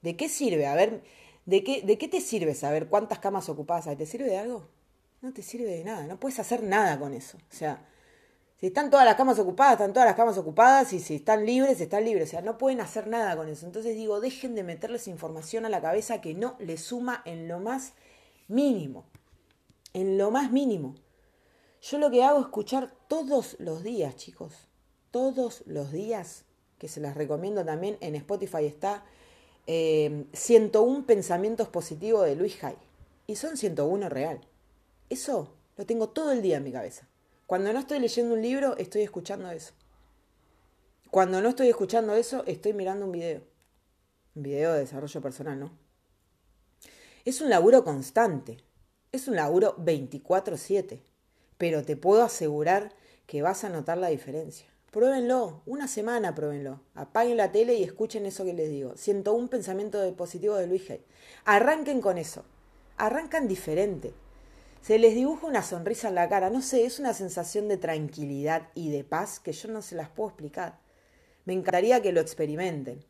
¿De 0.00 0.16
qué 0.16 0.30
sirve? 0.30 0.66
A 0.66 0.74
ver, 0.74 1.02
¿de 1.44 1.62
qué, 1.62 1.82
¿de 1.82 1.98
qué 1.98 2.08
te 2.08 2.22
sirve 2.22 2.54
saber 2.54 2.88
cuántas 2.88 3.18
camas 3.18 3.50
ocupadas 3.50 3.86
hay? 3.86 3.96
¿Te 3.96 4.06
sirve 4.06 4.28
de 4.28 4.38
algo? 4.38 4.66
No 5.20 5.34
te 5.34 5.42
sirve 5.42 5.66
de 5.66 5.84
nada, 5.84 6.06
no 6.06 6.18
puedes 6.18 6.38
hacer 6.38 6.62
nada 6.62 6.98
con 6.98 7.12
eso. 7.12 7.36
O 7.36 7.54
sea, 7.54 7.86
si 8.64 8.68
están 8.68 8.88
todas 8.88 9.04
las 9.04 9.16
camas 9.16 9.38
ocupadas, 9.38 9.74
están 9.74 9.92
todas 9.92 10.08
las 10.08 10.16
camas 10.16 10.38
ocupadas 10.38 10.94
y 10.94 10.98
si 10.98 11.16
están 11.16 11.44
libres, 11.44 11.78
están 11.82 12.02
libres. 12.02 12.28
O 12.28 12.30
sea, 12.30 12.40
no 12.40 12.56
pueden 12.56 12.80
hacer 12.80 13.08
nada 13.08 13.36
con 13.36 13.46
eso. 13.46 13.66
Entonces 13.66 13.94
digo, 13.94 14.22
dejen 14.22 14.54
de 14.54 14.62
meterles 14.62 15.06
información 15.06 15.66
a 15.66 15.68
la 15.68 15.82
cabeza 15.82 16.22
que 16.22 16.32
no 16.32 16.56
les 16.58 16.80
suma 16.80 17.20
en 17.26 17.46
lo 17.46 17.60
más 17.60 17.92
mínimo. 18.48 19.04
En 19.92 20.16
lo 20.16 20.30
más 20.30 20.50
mínimo. 20.50 20.94
Yo 21.82 21.98
lo 21.98 22.10
que 22.10 22.24
hago 22.24 22.38
es 22.38 22.46
escuchar 22.46 22.94
todos 23.06 23.56
los 23.58 23.82
días, 23.82 24.16
chicos. 24.16 24.54
Todos 25.10 25.62
los 25.66 25.92
días, 25.92 26.46
que 26.78 26.88
se 26.88 27.02
las 27.02 27.18
recomiendo 27.18 27.66
también, 27.66 27.98
en 28.00 28.14
Spotify 28.14 28.64
está 28.64 29.04
101 29.66 31.00
eh, 31.00 31.02
pensamientos 31.06 31.68
positivos 31.68 32.24
de 32.24 32.34
Luis 32.34 32.64
Hay. 32.64 32.76
Y 33.26 33.36
son 33.36 33.58
101 33.58 34.08
real. 34.08 34.40
Eso 35.10 35.52
lo 35.76 35.84
tengo 35.84 36.08
todo 36.08 36.32
el 36.32 36.40
día 36.40 36.56
en 36.56 36.64
mi 36.64 36.72
cabeza. 36.72 37.06
Cuando 37.46 37.74
no 37.74 37.78
estoy 37.78 37.98
leyendo 37.98 38.34
un 38.34 38.40
libro, 38.40 38.74
estoy 38.78 39.02
escuchando 39.02 39.50
eso. 39.50 39.74
Cuando 41.10 41.42
no 41.42 41.50
estoy 41.50 41.68
escuchando 41.68 42.14
eso, 42.14 42.42
estoy 42.46 42.72
mirando 42.72 43.04
un 43.04 43.12
video. 43.12 43.42
Un 44.34 44.42
video 44.42 44.72
de 44.72 44.80
desarrollo 44.80 45.20
personal, 45.20 45.60
¿no? 45.60 45.70
Es 47.26 47.42
un 47.42 47.50
laburo 47.50 47.84
constante. 47.84 48.56
Es 49.12 49.28
un 49.28 49.36
laburo 49.36 49.76
24/7. 49.76 51.02
Pero 51.58 51.84
te 51.84 51.96
puedo 51.96 52.22
asegurar 52.22 52.94
que 53.26 53.42
vas 53.42 53.62
a 53.62 53.68
notar 53.68 53.98
la 53.98 54.08
diferencia. 54.08 54.66
Pruébenlo, 54.90 55.62
una 55.66 55.86
semana 55.86 56.34
pruébenlo. 56.34 56.80
Apaguen 56.94 57.36
la 57.36 57.52
tele 57.52 57.74
y 57.74 57.84
escuchen 57.84 58.24
eso 58.24 58.44
que 58.44 58.54
les 58.54 58.70
digo. 58.70 58.96
Siento 58.96 59.34
un 59.34 59.48
pensamiento 59.48 60.16
positivo 60.16 60.54
de 60.56 60.66
Luis 60.66 60.88
Hay. 60.90 61.04
Arranquen 61.44 62.00
con 62.00 62.16
eso. 62.16 62.44
Arrancan 62.96 63.48
diferente 63.48 64.14
se 64.84 64.98
les 64.98 65.14
dibuja 65.14 65.46
una 65.46 65.62
sonrisa 65.62 66.08
en 66.08 66.14
la 66.14 66.28
cara. 66.28 66.50
No 66.50 66.60
sé, 66.60 66.84
es 66.84 66.98
una 66.98 67.14
sensación 67.14 67.68
de 67.68 67.78
tranquilidad 67.78 68.68
y 68.74 68.90
de 68.90 69.02
paz 69.02 69.40
que 69.40 69.52
yo 69.52 69.70
no 69.70 69.80
se 69.80 69.94
las 69.94 70.10
puedo 70.10 70.28
explicar. 70.28 70.78
Me 71.46 71.54
encantaría 71.54 72.02
que 72.02 72.12
lo 72.12 72.20
experimenten. 72.20 73.02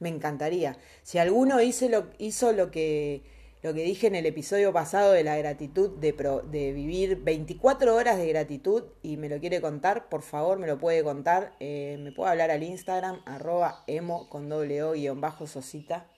Me 0.00 0.08
encantaría. 0.08 0.76
Si 1.04 1.18
alguno 1.18 1.62
hizo 1.62 1.88
lo, 1.88 2.06
hizo 2.18 2.52
lo 2.52 2.72
que 2.72 3.22
lo 3.62 3.72
que 3.72 3.84
dije 3.84 4.08
en 4.08 4.16
el 4.16 4.26
episodio 4.26 4.72
pasado 4.72 5.12
de 5.12 5.22
la 5.22 5.36
gratitud, 5.36 5.90
de, 5.90 6.10
de, 6.50 6.72
vivir 6.72 7.22
24 7.22 7.94
horas 7.94 8.16
de 8.18 8.26
gratitud 8.26 8.82
y 9.00 9.16
me 9.16 9.28
lo 9.28 9.38
quiere 9.38 9.60
contar, 9.60 10.08
por 10.08 10.22
favor 10.22 10.58
me 10.58 10.66
lo 10.66 10.80
puede 10.80 11.04
contar. 11.04 11.54
Eh, 11.60 11.98
me 12.00 12.10
puede 12.10 12.32
hablar 12.32 12.50
al 12.50 12.64
Instagram, 12.64 13.22
arroba 13.26 13.84
emo 13.86 14.28
con 14.28 14.48
doble 14.48 14.82
o 14.82 14.94
guion 14.94 15.20
bajo 15.20 15.46
sosita. 15.46 16.08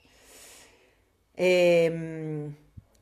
Eh, 1.36 2.54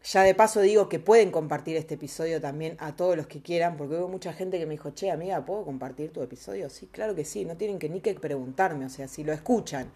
Ya 0.05 0.25
de 0.25 0.35
paso 0.35 0.61
digo 0.61 0.89
que 0.89 0.99
pueden 0.99 1.31
compartir 1.31 1.77
este 1.77 1.95
episodio 1.95 2.41
también 2.41 2.77
a 2.81 2.97
todos 2.97 3.17
los 3.17 3.29
que 3.29 3.41
quieran, 3.41 3.77
porque 3.77 3.97
hubo 3.97 4.09
mucha 4.09 4.33
gente 4.33 4.59
que 4.59 4.67
me 4.67 4.73
dijo, 4.73 4.91
che, 4.91 5.13
amiga, 5.13 5.45
¿puedo 5.45 5.65
compartir 5.65 6.13
tu 6.13 6.23
episodio? 6.23 6.69
Sí, 6.71 6.89
claro 6.89 7.15
que 7.15 7.25
sí, 7.25 7.45
no 7.45 7.57
tienen 7.57 7.79
que 7.79 7.89
ni 7.89 8.01
que 8.01 8.15
preguntarme, 8.15 8.85
o 8.85 8.89
sea, 8.89 9.07
si 9.07 9.23
lo 9.23 9.33
escuchan 9.33 9.93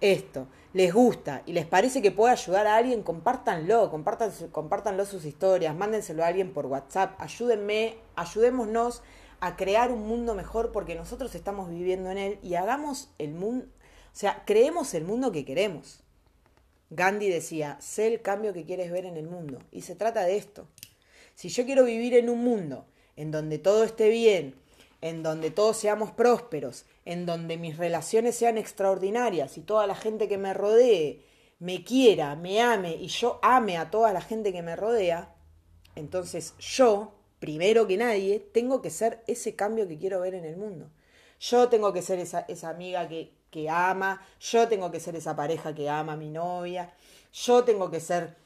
esto, 0.00 0.48
les 0.72 0.92
gusta 0.92 1.42
y 1.46 1.52
les 1.52 1.64
parece 1.64 2.02
que 2.02 2.10
puede 2.10 2.32
ayudar 2.32 2.66
a 2.66 2.76
alguien, 2.76 3.04
compártanlo, 3.04 3.88
compartan, 3.88 4.32
compártanlo 4.50 5.04
sus 5.06 5.24
historias, 5.24 5.76
mándenselo 5.76 6.24
a 6.24 6.26
alguien 6.26 6.52
por 6.52 6.66
WhatsApp, 6.66 7.14
ayúdenme, 7.20 7.98
ayudémonos 8.16 9.04
a 9.38 9.56
crear 9.56 9.92
un 9.92 10.08
mundo 10.08 10.34
mejor 10.34 10.72
porque 10.72 10.96
nosotros 10.96 11.36
estamos 11.36 11.70
viviendo 11.70 12.10
en 12.10 12.18
él 12.18 12.38
y 12.42 12.56
hagamos 12.56 13.10
el 13.18 13.32
mundo, 13.34 13.66
o 13.66 14.18
sea, 14.18 14.42
creemos 14.44 14.92
el 14.94 15.04
mundo 15.04 15.30
que 15.30 15.44
queremos. 15.44 16.02
Gandhi 16.90 17.28
decía, 17.28 17.76
sé 17.80 18.06
el 18.06 18.22
cambio 18.22 18.52
que 18.52 18.64
quieres 18.64 18.90
ver 18.90 19.06
en 19.06 19.16
el 19.16 19.26
mundo. 19.26 19.58
Y 19.72 19.82
se 19.82 19.96
trata 19.96 20.24
de 20.24 20.36
esto. 20.36 20.68
Si 21.34 21.48
yo 21.48 21.64
quiero 21.64 21.84
vivir 21.84 22.14
en 22.14 22.30
un 22.30 22.42
mundo 22.42 22.86
en 23.16 23.30
donde 23.30 23.58
todo 23.58 23.84
esté 23.84 24.08
bien, 24.08 24.54
en 25.00 25.22
donde 25.22 25.50
todos 25.50 25.76
seamos 25.76 26.10
prósperos, 26.10 26.86
en 27.04 27.26
donde 27.26 27.56
mis 27.56 27.76
relaciones 27.76 28.36
sean 28.36 28.58
extraordinarias 28.58 29.58
y 29.58 29.60
toda 29.60 29.86
la 29.86 29.94
gente 29.94 30.28
que 30.28 30.38
me 30.38 30.54
rodee 30.54 31.24
me 31.58 31.84
quiera, 31.84 32.36
me 32.36 32.60
ame 32.60 32.96
y 32.96 33.08
yo 33.08 33.38
ame 33.42 33.78
a 33.78 33.90
toda 33.90 34.12
la 34.12 34.20
gente 34.20 34.52
que 34.52 34.62
me 34.62 34.76
rodea, 34.76 35.34
entonces 35.94 36.54
yo, 36.58 37.14
primero 37.38 37.86
que 37.86 37.96
nadie, 37.96 38.40
tengo 38.40 38.82
que 38.82 38.90
ser 38.90 39.22
ese 39.26 39.54
cambio 39.54 39.88
que 39.88 39.98
quiero 39.98 40.20
ver 40.20 40.34
en 40.34 40.44
el 40.44 40.56
mundo. 40.56 40.90
Yo 41.40 41.68
tengo 41.68 41.92
que 41.92 42.02
ser 42.02 42.18
esa, 42.18 42.40
esa 42.40 42.70
amiga 42.70 43.08
que 43.08 43.32
que 43.56 43.70
ama, 43.70 44.20
yo 44.38 44.68
tengo 44.68 44.90
que 44.90 45.00
ser 45.00 45.16
esa 45.16 45.34
pareja 45.34 45.74
que 45.74 45.88
ama 45.88 46.12
a 46.12 46.16
mi 46.16 46.28
novia, 46.28 46.92
yo 47.32 47.64
tengo 47.64 47.90
que 47.90 48.00
ser, 48.00 48.36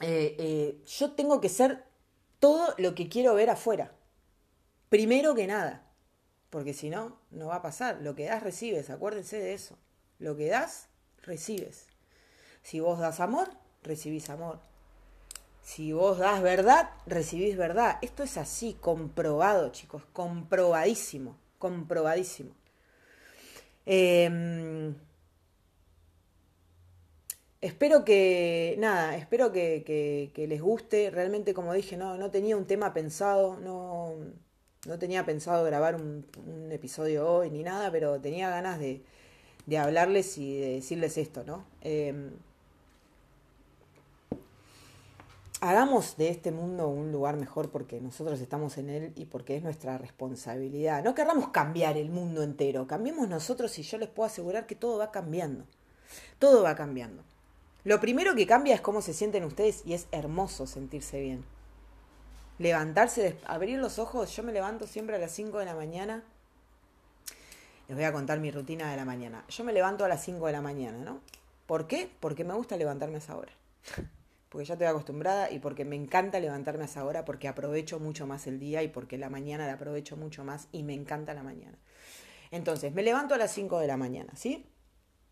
eh, 0.00 0.34
eh, 0.36 0.82
yo 0.84 1.12
tengo 1.12 1.40
que 1.40 1.48
ser 1.48 1.84
todo 2.40 2.74
lo 2.76 2.96
que 2.96 3.08
quiero 3.08 3.34
ver 3.34 3.50
afuera. 3.50 3.92
Primero 4.88 5.36
que 5.36 5.46
nada, 5.46 5.86
porque 6.50 6.74
si 6.74 6.90
no, 6.90 7.20
no 7.30 7.46
va 7.46 7.56
a 7.56 7.62
pasar. 7.62 8.00
Lo 8.02 8.16
que 8.16 8.24
das, 8.24 8.42
recibes, 8.42 8.90
acuérdense 8.90 9.38
de 9.38 9.54
eso. 9.54 9.78
Lo 10.18 10.36
que 10.36 10.48
das, 10.48 10.88
recibes. 11.22 11.86
Si 12.64 12.80
vos 12.80 12.98
das 12.98 13.20
amor, 13.20 13.48
recibís 13.84 14.28
amor. 14.28 14.58
Si 15.62 15.92
vos 15.92 16.18
das 16.18 16.42
verdad, 16.42 16.90
recibís 17.06 17.56
verdad. 17.56 17.98
Esto 18.02 18.24
es 18.24 18.36
así, 18.38 18.74
comprobado, 18.74 19.70
chicos, 19.70 20.02
comprobadísimo, 20.12 21.38
comprobadísimo. 21.60 22.56
Em, 23.86 24.94
espero 27.60 28.04
que, 28.04 28.76
nada, 28.78 29.16
espero 29.16 29.52
que, 29.52 30.32
les 30.36 30.60
guste. 30.60 31.10
Realmente, 31.10 31.54
como 31.54 31.72
dije, 31.72 31.96
no, 31.96 32.16
no 32.16 32.30
tenía 32.30 32.56
un 32.56 32.66
tema 32.66 32.92
pensado, 32.92 33.58
no, 33.60 34.14
no 34.86 34.98
tenía 34.98 35.24
pensado 35.24 35.64
grabar 35.64 35.94
un, 35.96 36.26
episodio 36.70 37.28
hoy 37.28 37.50
ni 37.50 37.62
nada, 37.62 37.90
pero 37.92 38.20
tenía 38.20 38.50
ganas 38.50 38.78
de, 38.80 39.02
de 39.66 39.78
hablarles 39.78 40.36
y 40.38 40.58
de 40.60 40.68
decirles 40.74 41.16
esto, 41.18 41.44
¿no? 41.44 41.64
Em, 41.82 42.32
hagamos 45.66 46.16
de 46.16 46.28
este 46.28 46.52
mundo 46.52 46.88
un 46.88 47.10
lugar 47.10 47.36
mejor 47.36 47.70
porque 47.70 48.00
nosotros 48.00 48.40
estamos 48.40 48.78
en 48.78 48.88
él 48.88 49.12
y 49.16 49.24
porque 49.24 49.56
es 49.56 49.62
nuestra 49.62 49.98
responsabilidad. 49.98 51.02
No 51.02 51.14
querramos 51.14 51.48
cambiar 51.48 51.96
el 51.96 52.10
mundo 52.10 52.42
entero, 52.42 52.86
cambiemos 52.86 53.28
nosotros 53.28 53.76
y 53.78 53.82
yo 53.82 53.98
les 53.98 54.08
puedo 54.08 54.26
asegurar 54.26 54.66
que 54.66 54.76
todo 54.76 54.98
va 54.98 55.10
cambiando. 55.10 55.64
Todo 56.38 56.62
va 56.62 56.76
cambiando. 56.76 57.22
Lo 57.84 58.00
primero 58.00 58.34
que 58.34 58.46
cambia 58.46 58.74
es 58.74 58.80
cómo 58.80 59.02
se 59.02 59.12
sienten 59.12 59.44
ustedes 59.44 59.82
y 59.84 59.94
es 59.94 60.06
hermoso 60.12 60.66
sentirse 60.66 61.20
bien. 61.20 61.44
Levantarse, 62.58 63.36
abrir 63.44 63.78
los 63.78 63.98
ojos, 63.98 64.34
yo 64.34 64.42
me 64.42 64.52
levanto 64.52 64.86
siempre 64.86 65.16
a 65.16 65.18
las 65.18 65.32
5 65.32 65.58
de 65.58 65.64
la 65.64 65.74
mañana. 65.74 66.22
Les 67.88 67.96
voy 67.96 68.04
a 68.04 68.12
contar 68.12 68.38
mi 68.38 68.50
rutina 68.50 68.90
de 68.90 68.96
la 68.96 69.04
mañana. 69.04 69.44
Yo 69.48 69.64
me 69.64 69.72
levanto 69.72 70.04
a 70.04 70.08
las 70.08 70.24
5 70.24 70.46
de 70.46 70.52
la 70.52 70.62
mañana, 70.62 70.98
¿no? 70.98 71.20
¿Por 71.66 71.86
qué? 71.86 72.08
Porque 72.20 72.44
me 72.44 72.54
gusta 72.54 72.76
levantarme 72.76 73.16
a 73.16 73.18
esa 73.18 73.36
hora 73.36 73.52
porque 74.48 74.64
ya 74.64 74.74
estoy 74.74 74.86
acostumbrada 74.86 75.50
y 75.50 75.58
porque 75.58 75.84
me 75.84 75.96
encanta 75.96 76.40
levantarme 76.40 76.82
a 76.82 76.86
esa 76.86 77.04
hora, 77.04 77.24
porque 77.24 77.48
aprovecho 77.48 77.98
mucho 77.98 78.26
más 78.26 78.46
el 78.46 78.58
día 78.58 78.82
y 78.82 78.88
porque 78.88 79.18
la 79.18 79.28
mañana 79.28 79.66
la 79.66 79.74
aprovecho 79.74 80.16
mucho 80.16 80.44
más 80.44 80.68
y 80.72 80.82
me 80.82 80.94
encanta 80.94 81.34
la 81.34 81.42
mañana. 81.42 81.78
Entonces, 82.50 82.92
me 82.92 83.02
levanto 83.02 83.34
a 83.34 83.38
las 83.38 83.50
5 83.52 83.80
de 83.80 83.86
la 83.86 83.96
mañana, 83.96 84.32
¿sí? 84.36 84.66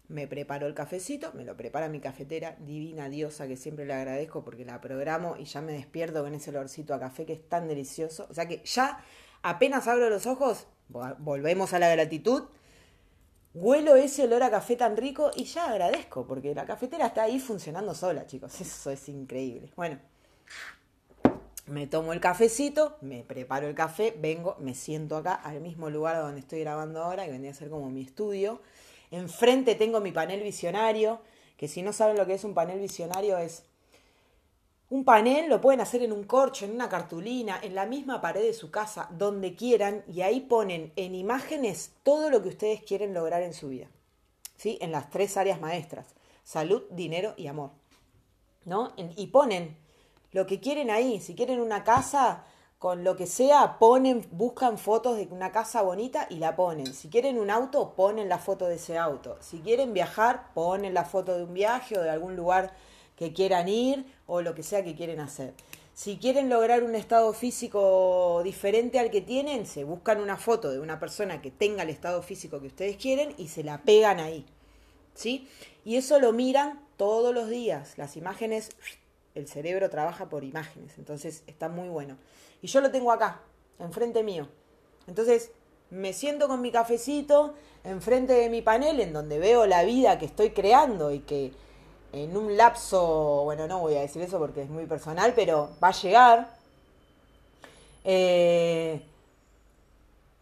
Me 0.09 0.27
preparo 0.27 0.67
el 0.67 0.75
cafecito, 0.75 1.33
me 1.33 1.45
lo 1.45 1.57
prepara 1.57 1.89
mi 1.89 2.01
cafetera, 2.01 2.57
divina 2.61 3.09
diosa, 3.09 3.49
que 3.49 3.57
siempre 3.57 3.87
le 3.87 3.95
agradezco 3.95 4.45
porque 4.45 4.65
la 4.65 4.81
programo 4.81 5.37
y 5.37 5.45
ya 5.45 5.63
me 5.63 5.73
despierto 5.73 6.23
con 6.23 6.35
ese 6.35 6.51
olorcito 6.51 6.93
a 6.93 7.01
café 7.01 7.25
que 7.25 7.33
es 7.33 7.49
tan 7.49 7.69
delicioso. 7.69 8.27
O 8.29 8.35
sea 8.35 8.47
que 8.47 8.63
ya 8.65 8.99
apenas 9.43 9.87
abro 9.89 10.11
los 10.11 10.27
ojos, 10.27 10.67
volvemos 10.89 11.73
a 11.73 11.79
la 11.79 11.89
gratitud 11.89 12.45
huelo 13.55 13.95
ese 13.97 14.25
olor 14.25 14.43
a 14.43 14.51
café 14.51 14.77
tan 14.77 14.97
rico 14.97 15.31
y 15.35 15.45
ya 15.45 15.71
agradezco, 15.71 16.27
porque 16.27 16.55
la 16.55 16.67
cafetera 16.67 17.07
está 17.07 17.23
ahí 17.23 17.39
funcionando 17.39 17.95
sola, 17.95 18.27
chicos. 18.27 18.61
Eso 18.61 18.91
es 18.91 19.09
increíble. 19.09 19.71
Bueno, 19.77 19.99
me 21.67 21.87
tomo 21.87 22.13
el 22.13 22.21
cafecito, 22.21 22.99
me 23.01 23.23
preparo 23.23 23.69
el 23.69 23.75
café, 23.75 24.15
vengo, 24.19 24.57
me 24.61 24.75
siento 24.75 25.17
acá 25.17 25.35
al 25.35 25.61
mismo 25.61 25.89
lugar 25.89 26.17
donde 26.19 26.41
estoy 26.41 26.61
grabando 26.61 27.03
ahora, 27.03 27.25
que 27.25 27.31
vendría 27.31 27.53
a 27.53 27.55
ser 27.55 27.71
como 27.71 27.91
mi 27.91 28.03
estudio. 28.03 28.61
Enfrente 29.11 29.75
tengo 29.75 30.01
mi 30.01 30.13
panel 30.13 30.43
visionario, 30.43 31.21
que 31.57 31.69
si 31.69 31.83
no 31.83 31.93
saben 31.93 32.17
lo 32.17 32.27
que 32.27 32.35
es 32.35 32.45
un 32.45 32.55
panel 32.55 32.81
visionario 32.81 33.39
es 33.39 33.65
un 34.91 35.05
panel 35.05 35.49
lo 35.49 35.61
pueden 35.61 35.81
hacer 35.81 36.03
en 36.03 36.13
un 36.13 36.25
corcho, 36.25 36.65
en 36.65 36.73
una 36.73 36.89
cartulina, 36.89 37.59
en 37.63 37.75
la 37.75 37.87
misma 37.87 38.21
pared 38.21 38.43
de 38.43 38.53
su 38.53 38.71
casa, 38.71 39.09
donde 39.13 39.57
quieran, 39.57 40.05
y 40.07 40.21
ahí 40.21 40.41
ponen 40.41 40.93
en 40.97 41.15
imágenes 41.15 41.93
todo 42.03 42.31
lo 42.31 42.43
que 42.43 42.51
ustedes 42.51 42.83
quieren 42.83 43.15
lograr 43.15 43.43
en 43.43 43.55
su 43.55 43.69
vida. 43.69 43.89
¿Sí? 44.57 44.79
En 44.81 44.93
las 44.93 45.11
tres 45.11 45.37
áreas 45.37 45.61
maestras, 45.61 46.15
salud, 46.45 46.83
dinero 46.91 47.35
y 47.37 47.49
amor. 47.49 47.71
¿No? 48.65 48.93
Y 48.97 49.27
ponen 49.29 49.77
lo 50.33 50.47
que 50.47 50.61
quieren 50.61 50.91
ahí. 50.91 51.21
Si 51.21 51.35
quieren 51.35 51.61
una 51.61 51.83
casa, 51.83 52.45
con 52.79 53.03
lo 53.03 53.17
que 53.17 53.27
sea, 53.27 53.79
ponen, 53.79 54.27
buscan 54.31 54.77
fotos 54.77 55.17
de 55.17 55.27
una 55.31 55.51
casa 55.51 55.81
bonita 55.81 56.27
y 56.29 56.37
la 56.37 56.55
ponen. 56.55 56.93
Si 56.93 57.09
quieren 57.09 57.39
un 57.39 57.51
auto, 57.51 57.95
ponen 57.95 58.29
la 58.29 58.39
foto 58.39 58.67
de 58.67 58.75
ese 58.75 58.99
auto. 58.99 59.39
Si 59.41 59.61
quieren 59.61 59.95
viajar, 59.95 60.53
ponen 60.55 60.93
la 60.93 61.05
foto 61.05 61.37
de 61.37 61.45
un 61.45 61.55
viaje 61.55 61.99
o 61.99 62.03
de 62.03 62.11
algún 62.11 62.37
lugar 62.37 62.75
que 63.17 63.33
quieran 63.33 63.69
ir 63.69 64.05
o 64.27 64.41
lo 64.41 64.55
que 64.55 64.63
sea 64.63 64.85
que 64.85 64.95
quieren 64.95 65.21
hacer. 65.21 65.55
Si 65.95 66.17
quieren 66.17 66.49
lograr 66.49 66.83
un 66.83 66.97
estado 66.97 67.33
físico 67.33 68.41
diferente 68.43 68.99
al 68.99 69.11
que 69.11 69.21
tienen, 69.21 69.65
se 69.65 69.85
buscan 69.85 70.21
una 70.21 70.37
foto 70.37 70.73
de 70.73 70.81
una 70.81 70.99
persona 70.99 71.41
que 71.41 71.53
tenga 71.53 71.85
el 71.85 71.91
estado 71.91 72.21
físico 72.23 72.61
que 72.61 72.67
ustedes 72.67 72.97
quieren 72.97 73.33
y 73.39 73.49
se 73.49 73.63
la 73.63 73.83
pegan 73.83 74.19
ahí. 74.19 74.45
¿Sí? 75.15 75.49
Y 75.85 75.97
eso 75.97 76.19
lo 76.19 76.33
miran 76.33 76.85
todos 76.97 77.33
los 77.33 77.49
días. 77.49 77.97
Las 77.97 78.17
imágenes, 78.17 78.71
el 79.37 79.47
cerebro 79.47 79.89
trabaja 79.89 80.29
por 80.29 80.43
imágenes, 80.43 80.99
entonces 80.99 81.45
está 81.47 81.69
muy 81.69 81.89
bueno. 81.89 82.17
Y 82.61 82.67
yo 82.67 82.81
lo 82.81 82.91
tengo 82.91 83.13
acá, 83.13 83.43
enfrente 83.79 84.25
mío. 84.25 84.49
Entonces, 85.07 85.53
me 85.91 86.13
siento 86.13 86.49
con 86.49 86.61
mi 86.61 86.73
cafecito 86.73 87.55
enfrente 87.85 88.33
de 88.33 88.49
mi 88.49 88.63
panel 88.63 88.99
en 89.01 89.13
donde 89.13 89.39
veo 89.39 89.67
la 89.67 89.85
vida 89.85 90.19
que 90.19 90.27
estoy 90.27 90.51
creando 90.51 91.13
y 91.13 91.21
que 91.21 91.53
en 92.15 92.37
un 92.37 92.57
lapso, 92.57 93.43
bueno, 93.45 93.67
no 93.67 93.81
voy 93.81 93.97
a 93.97 94.01
decir 94.01 94.23
eso 94.23 94.39
porque 94.39 94.63
es 94.63 94.71
muy 94.71 94.87
personal, 94.87 95.33
pero 95.35 95.71
va 95.83 95.89
a 95.89 95.93
llegar. 95.93 96.57
Eh, 98.05 99.03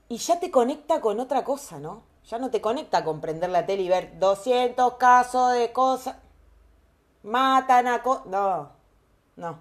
y 0.08 0.16
ya 0.18 0.38
te 0.38 0.50
conecta 0.50 1.00
con 1.00 1.18
otra 1.20 1.42
cosa, 1.44 1.78
¿no? 1.78 2.02
Ya 2.28 2.38
no 2.38 2.50
te 2.50 2.60
conecta 2.60 3.02
con 3.04 3.20
prender 3.20 3.50
la 3.50 3.64
tele 3.64 3.82
y 3.84 3.88
ver 3.88 4.18
200 4.18 4.94
casos 4.94 5.54
de 5.54 5.72
cosas. 5.72 6.16
Matan 7.22 7.86
a... 7.86 8.02
no, 8.26 8.70
no. 9.36 9.60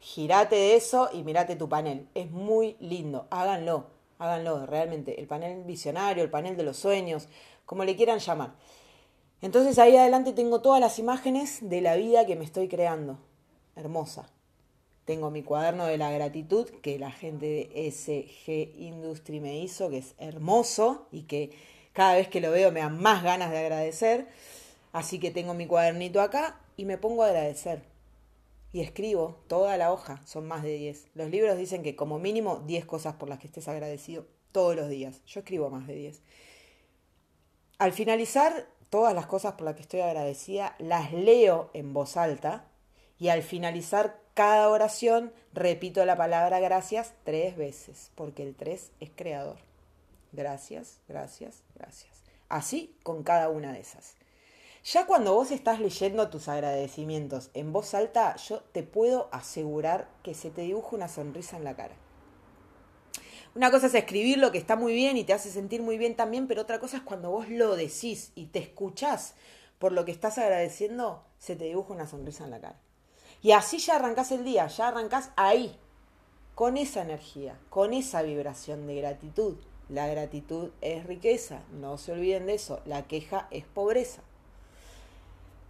Girate 0.00 0.54
de 0.54 0.76
eso 0.76 1.08
y 1.12 1.22
mirate 1.22 1.56
tu 1.56 1.68
panel. 1.68 2.08
Es 2.14 2.30
muy 2.30 2.76
lindo. 2.80 3.26
Háganlo, 3.30 3.86
háganlo, 4.18 4.66
realmente. 4.66 5.18
El 5.18 5.26
panel 5.26 5.64
visionario, 5.64 6.22
el 6.22 6.30
panel 6.30 6.56
de 6.56 6.62
los 6.62 6.76
sueños, 6.76 7.26
como 7.64 7.84
le 7.84 7.96
quieran 7.96 8.18
llamar. 8.18 8.52
Entonces 9.40 9.78
ahí 9.78 9.96
adelante 9.96 10.32
tengo 10.32 10.60
todas 10.60 10.80
las 10.80 10.98
imágenes 10.98 11.58
de 11.68 11.80
la 11.80 11.96
vida 11.96 12.26
que 12.26 12.36
me 12.36 12.44
estoy 12.44 12.68
creando. 12.68 13.18
Hermosa. 13.76 14.28
Tengo 15.04 15.30
mi 15.30 15.42
cuaderno 15.42 15.86
de 15.86 15.96
la 15.96 16.10
gratitud 16.10 16.68
que 16.82 16.98
la 16.98 17.10
gente 17.10 17.46
de 17.46 17.90
SG 17.90 18.78
Industry 18.78 19.40
me 19.40 19.58
hizo, 19.58 19.88
que 19.88 19.98
es 19.98 20.14
hermoso 20.18 21.06
y 21.12 21.22
que 21.22 21.52
cada 21.92 22.14
vez 22.14 22.28
que 22.28 22.40
lo 22.40 22.50
veo 22.50 22.72
me 22.72 22.80
dan 22.80 23.00
más 23.00 23.22
ganas 23.22 23.50
de 23.50 23.58
agradecer. 23.58 24.28
Así 24.92 25.18
que 25.18 25.30
tengo 25.30 25.54
mi 25.54 25.66
cuadernito 25.66 26.20
acá 26.20 26.60
y 26.76 26.84
me 26.84 26.98
pongo 26.98 27.22
a 27.22 27.28
agradecer. 27.28 27.82
Y 28.72 28.80
escribo 28.80 29.38
toda 29.46 29.76
la 29.78 29.92
hoja, 29.92 30.20
son 30.26 30.46
más 30.46 30.62
de 30.62 30.74
10. 30.74 31.08
Los 31.14 31.30
libros 31.30 31.56
dicen 31.56 31.82
que 31.82 31.96
como 31.96 32.18
mínimo 32.18 32.62
10 32.66 32.84
cosas 32.84 33.14
por 33.14 33.28
las 33.28 33.38
que 33.38 33.46
estés 33.46 33.68
agradecido 33.68 34.26
todos 34.52 34.76
los 34.76 34.90
días. 34.90 35.22
Yo 35.26 35.40
escribo 35.40 35.70
más 35.70 35.86
de 35.86 35.94
10. 35.94 36.20
Al 37.78 37.92
finalizar 37.92 38.68
todas 38.90 39.14
las 39.14 39.26
cosas 39.26 39.54
por 39.54 39.64
las 39.64 39.74
que 39.74 39.82
estoy 39.82 40.00
agradecida, 40.00 40.74
las 40.78 41.12
leo 41.12 41.70
en 41.74 41.92
voz 41.92 42.16
alta 42.16 42.64
Y 43.18 43.30
al 43.30 43.42
finalizar 43.42 44.20
cada 44.34 44.68
oración, 44.68 45.32
repito 45.52 46.04
la 46.04 46.16
palabra 46.16 46.60
gracias 46.60 47.14
tres 47.24 47.56
veces, 47.56 48.12
porque 48.14 48.44
el 48.44 48.54
tres 48.54 48.92
es 49.00 49.10
creador. 49.14 49.56
Gracias, 50.30 51.00
gracias, 51.08 51.62
gracias. 51.74 52.22
Así 52.48 52.96
con 53.02 53.24
cada 53.24 53.48
una 53.48 53.72
de 53.72 53.80
esas. 53.80 54.14
Ya 54.84 55.06
cuando 55.06 55.34
vos 55.34 55.50
estás 55.50 55.80
leyendo 55.80 56.30
tus 56.30 56.48
agradecimientos 56.48 57.50
en 57.54 57.72
voz 57.72 57.94
alta, 57.94 58.36
yo 58.36 58.60
te 58.60 58.82
puedo 58.82 59.28
asegurar 59.32 60.08
que 60.22 60.34
se 60.34 60.50
te 60.50 60.62
dibuja 60.62 60.94
una 60.94 61.08
sonrisa 61.08 61.56
en 61.56 61.64
la 61.64 61.74
cara. 61.74 61.94
Una 63.54 63.70
cosa 63.70 63.86
es 63.86 63.94
escribirlo, 63.94 64.52
que 64.52 64.58
está 64.58 64.76
muy 64.76 64.94
bien 64.94 65.16
y 65.16 65.24
te 65.24 65.32
hace 65.32 65.50
sentir 65.50 65.82
muy 65.82 65.98
bien 65.98 66.14
también, 66.16 66.46
pero 66.46 66.62
otra 66.62 66.78
cosa 66.78 66.98
es 66.98 67.02
cuando 67.02 67.30
vos 67.30 67.48
lo 67.48 67.76
decís 67.76 68.32
y 68.34 68.46
te 68.46 68.58
escuchás 68.58 69.34
por 69.78 69.92
lo 69.92 70.04
que 70.04 70.12
estás 70.12 70.38
agradeciendo, 70.38 71.24
se 71.38 71.56
te 71.56 71.64
dibuja 71.64 71.94
una 71.94 72.06
sonrisa 72.06 72.44
en 72.44 72.50
la 72.50 72.60
cara. 72.60 72.80
Y 73.42 73.52
así 73.52 73.78
ya 73.78 73.96
arrancás 73.96 74.32
el 74.32 74.44
día, 74.44 74.66
ya 74.66 74.88
arrancás 74.88 75.30
ahí, 75.36 75.76
con 76.54 76.76
esa 76.76 77.02
energía, 77.02 77.58
con 77.70 77.94
esa 77.94 78.22
vibración 78.22 78.86
de 78.86 78.96
gratitud. 78.96 79.56
La 79.88 80.06
gratitud 80.08 80.70
es 80.80 81.06
riqueza, 81.06 81.62
no 81.72 81.96
se 81.96 82.12
olviden 82.12 82.46
de 82.46 82.54
eso, 82.54 82.80
la 82.84 83.06
queja 83.06 83.48
es 83.50 83.64
pobreza. 83.64 84.22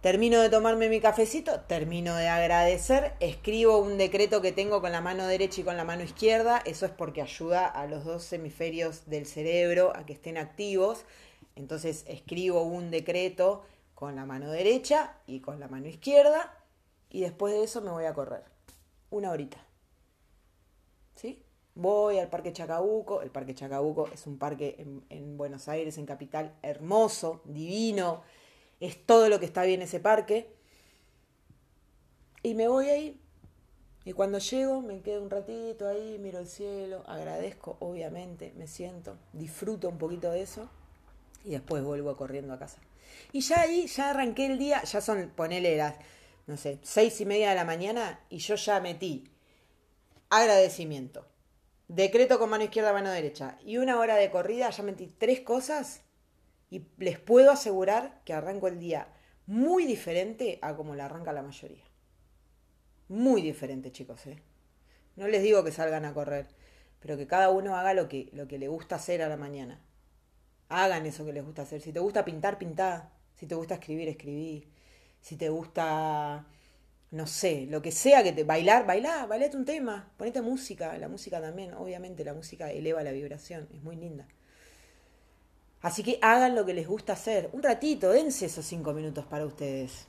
Termino 0.01 0.39
de 0.39 0.49
tomarme 0.49 0.87
mi 0.87 1.01
cafecito, 1.01 1.59
termino 1.67 2.15
de 2.15 2.29
agradecer, 2.29 3.15
escribo 3.19 3.79
un 3.79 3.97
decreto 3.97 4.41
que 4.41 4.53
tengo 4.53 4.79
con 4.79 4.93
la 4.93 5.01
mano 5.01 5.27
derecha 5.27 5.59
y 5.59 5.65
con 5.65 5.75
la 5.75 5.83
mano 5.83 6.03
izquierda, 6.03 6.61
eso 6.63 6.85
es 6.85 6.91
porque 6.93 7.21
ayuda 7.21 7.67
a 7.67 7.85
los 7.85 8.05
dos 8.05 8.31
hemisferios 8.31 9.09
del 9.09 9.25
cerebro 9.25 9.91
a 9.93 10.05
que 10.05 10.13
estén 10.13 10.37
activos. 10.37 11.03
Entonces 11.57 12.05
escribo 12.07 12.63
un 12.63 12.91
decreto 12.91 13.65
con 13.93 14.15
la 14.15 14.25
mano 14.25 14.49
derecha 14.51 15.17
y 15.27 15.41
con 15.41 15.59
la 15.59 15.67
mano 15.67 15.87
izquierda 15.89 16.57
y 17.09 17.19
después 17.19 17.53
de 17.53 17.65
eso 17.65 17.81
me 17.81 17.91
voy 17.91 18.05
a 18.05 18.13
correr. 18.13 18.45
Una 19.09 19.31
horita. 19.31 19.57
¿Sí? 21.15 21.43
Voy 21.75 22.19
al 22.19 22.29
Parque 22.29 22.53
Chacabuco. 22.53 23.21
El 23.21 23.31
Parque 23.31 23.53
Chacabuco 23.53 24.07
es 24.13 24.25
un 24.27 24.37
parque 24.37 24.77
en, 24.79 25.03
en 25.09 25.35
Buenos 25.35 25.67
Aires, 25.67 25.97
en 25.97 26.05
capital, 26.05 26.55
hermoso, 26.61 27.41
divino 27.43 28.23
es 28.79 29.05
todo 29.05 29.29
lo 29.29 29.39
que 29.39 29.45
está 29.45 29.63
bien 29.63 29.81
ese 29.81 29.99
parque. 29.99 30.53
Y 32.43 32.53
me 32.55 32.67
voy 32.67 32.89
ahí. 32.89 33.21
Y 34.05 34.13
cuando 34.13 34.39
llego 34.39 34.81
me 34.81 35.01
quedo 35.01 35.21
un 35.21 35.29
ratito 35.29 35.87
ahí, 35.87 36.17
miro 36.19 36.39
el 36.39 36.47
cielo, 36.47 37.03
agradezco, 37.05 37.77
obviamente, 37.79 38.53
me 38.57 38.65
siento, 38.65 39.17
disfruto 39.33 39.89
un 39.89 39.97
poquito 39.97 40.31
de 40.31 40.41
eso 40.41 40.69
y 41.43 41.51
después 41.51 41.83
vuelvo 41.83 42.15
corriendo 42.15 42.53
a 42.53 42.59
casa. 42.59 42.79
Y 43.33 43.41
ya 43.41 43.61
ahí, 43.61 43.87
ya 43.87 44.11
arranqué 44.11 44.45
el 44.45 44.57
día, 44.57 44.83
ya 44.83 45.01
son, 45.01 45.31
ponele 45.35 45.75
las, 45.77 45.95
no 46.47 46.57
sé, 46.57 46.79
seis 46.81 47.19
y 47.21 47.25
media 47.25 47.49
de 47.49 47.55
la 47.55 47.65
mañana 47.65 48.21
y 48.29 48.37
yo 48.37 48.55
ya 48.55 48.79
metí 48.79 49.29
agradecimiento, 50.29 51.27
decreto 51.87 52.39
con 52.39 52.49
mano 52.49 52.63
izquierda, 52.63 52.93
mano 52.93 53.11
derecha 53.11 53.57
y 53.65 53.77
una 53.77 53.99
hora 53.99 54.15
de 54.15 54.31
corrida, 54.31 54.69
ya 54.69 54.83
metí 54.83 55.07
tres 55.07 55.41
cosas 55.41 56.01
y 56.69 56.85
les 56.97 57.19
puedo 57.19 57.51
asegurar 57.51 58.21
que 58.25 58.33
arranco 58.33 58.67
el 58.67 58.79
día 58.79 59.07
muy 59.47 59.85
diferente 59.85 60.59
a 60.61 60.75
como 60.75 60.95
la 60.95 61.05
arranca 61.05 61.33
la 61.33 61.41
mayoría. 61.41 61.83
Muy 63.07 63.41
diferente, 63.41 63.91
chicos, 63.91 64.27
¿eh? 64.27 64.43
No 65.15 65.27
les 65.27 65.41
digo 65.41 65.63
que 65.63 65.71
salgan 65.71 66.05
a 66.05 66.13
correr, 66.13 66.47
pero 66.99 67.17
que 67.17 67.25
cada 67.25 67.49
uno 67.49 67.75
haga 67.75 67.93
lo 67.93 68.07
que, 68.07 68.29
lo 68.33 68.47
que 68.47 68.59
le 68.59 68.67
gusta 68.67 68.95
hacer 68.95 69.21
a 69.23 69.27
la 69.27 69.37
mañana. 69.37 69.81
Hagan 70.69 71.07
eso 71.07 71.25
que 71.25 71.33
les 71.33 71.43
gusta 71.43 71.63
hacer. 71.63 71.81
Si 71.81 71.91
te 71.91 71.99
gusta 71.99 72.23
pintar, 72.23 72.59
pintá. 72.59 73.11
Si 73.35 73.47
te 73.47 73.55
gusta 73.55 73.75
escribir, 73.75 74.07
escribí. 74.07 74.67
Si 75.19 75.35
te 75.35 75.49
gusta, 75.49 76.45
no 77.11 77.25
sé, 77.25 77.65
lo 77.67 77.81
que 77.81 77.91
sea 77.91 78.21
que 78.21 78.33
te... 78.33 78.43
Bailar, 78.43 78.85
bailá, 78.85 79.25
bailate 79.25 79.57
un 79.57 79.65
tema. 79.65 80.13
Ponete 80.15 80.43
música. 80.43 80.95
La 80.99 81.09
música 81.09 81.41
también, 81.41 81.73
obviamente, 81.73 82.23
la 82.23 82.35
música 82.35 82.71
eleva 82.71 83.03
la 83.03 83.11
vibración. 83.11 83.67
Es 83.73 83.81
muy 83.81 83.95
linda. 83.95 84.27
Así 85.81 86.03
que 86.03 86.19
hagan 86.21 86.55
lo 86.55 86.65
que 86.65 86.73
les 86.73 86.87
gusta 86.87 87.13
hacer. 87.13 87.49
Un 87.53 87.63
ratito, 87.63 88.09
dense 88.11 88.47
esos 88.47 88.65
cinco 88.65 88.93
minutos 88.93 89.25
para 89.25 89.45
ustedes. 89.45 90.07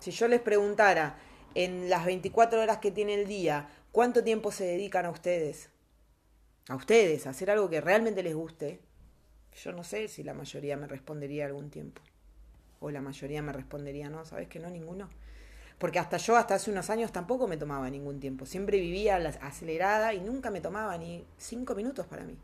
Si 0.00 0.10
yo 0.10 0.28
les 0.28 0.40
preguntara 0.40 1.18
en 1.54 1.88
las 1.88 2.04
24 2.04 2.60
horas 2.60 2.78
que 2.78 2.90
tiene 2.90 3.14
el 3.14 3.26
día, 3.26 3.68
¿cuánto 3.90 4.22
tiempo 4.22 4.52
se 4.52 4.64
dedican 4.64 5.06
a 5.06 5.10
ustedes? 5.10 5.70
A 6.68 6.76
ustedes, 6.76 7.26
a 7.26 7.30
hacer 7.30 7.50
algo 7.50 7.70
que 7.70 7.80
realmente 7.80 8.22
les 8.22 8.34
guste. 8.34 8.80
Yo 9.62 9.72
no 9.72 9.82
sé 9.82 10.08
si 10.08 10.22
la 10.22 10.34
mayoría 10.34 10.76
me 10.76 10.88
respondería 10.88 11.46
algún 11.46 11.70
tiempo. 11.70 12.02
O 12.80 12.90
la 12.90 13.00
mayoría 13.00 13.40
me 13.40 13.52
respondería, 13.52 14.10
no, 14.10 14.26
¿sabes 14.26 14.48
que 14.48 14.58
no? 14.58 14.68
Ninguno. 14.68 15.08
Porque 15.78 15.98
hasta 15.98 16.18
yo, 16.18 16.36
hasta 16.36 16.56
hace 16.56 16.70
unos 16.70 16.90
años, 16.90 17.12
tampoco 17.12 17.48
me 17.48 17.56
tomaba 17.56 17.88
ningún 17.88 18.20
tiempo. 18.20 18.44
Siempre 18.44 18.78
vivía 18.78 19.16
acelerada 19.40 20.12
y 20.12 20.20
nunca 20.20 20.50
me 20.50 20.60
tomaba 20.60 20.98
ni 20.98 21.24
cinco 21.38 21.74
minutos 21.74 22.06
para 22.06 22.24
mí 22.24 22.36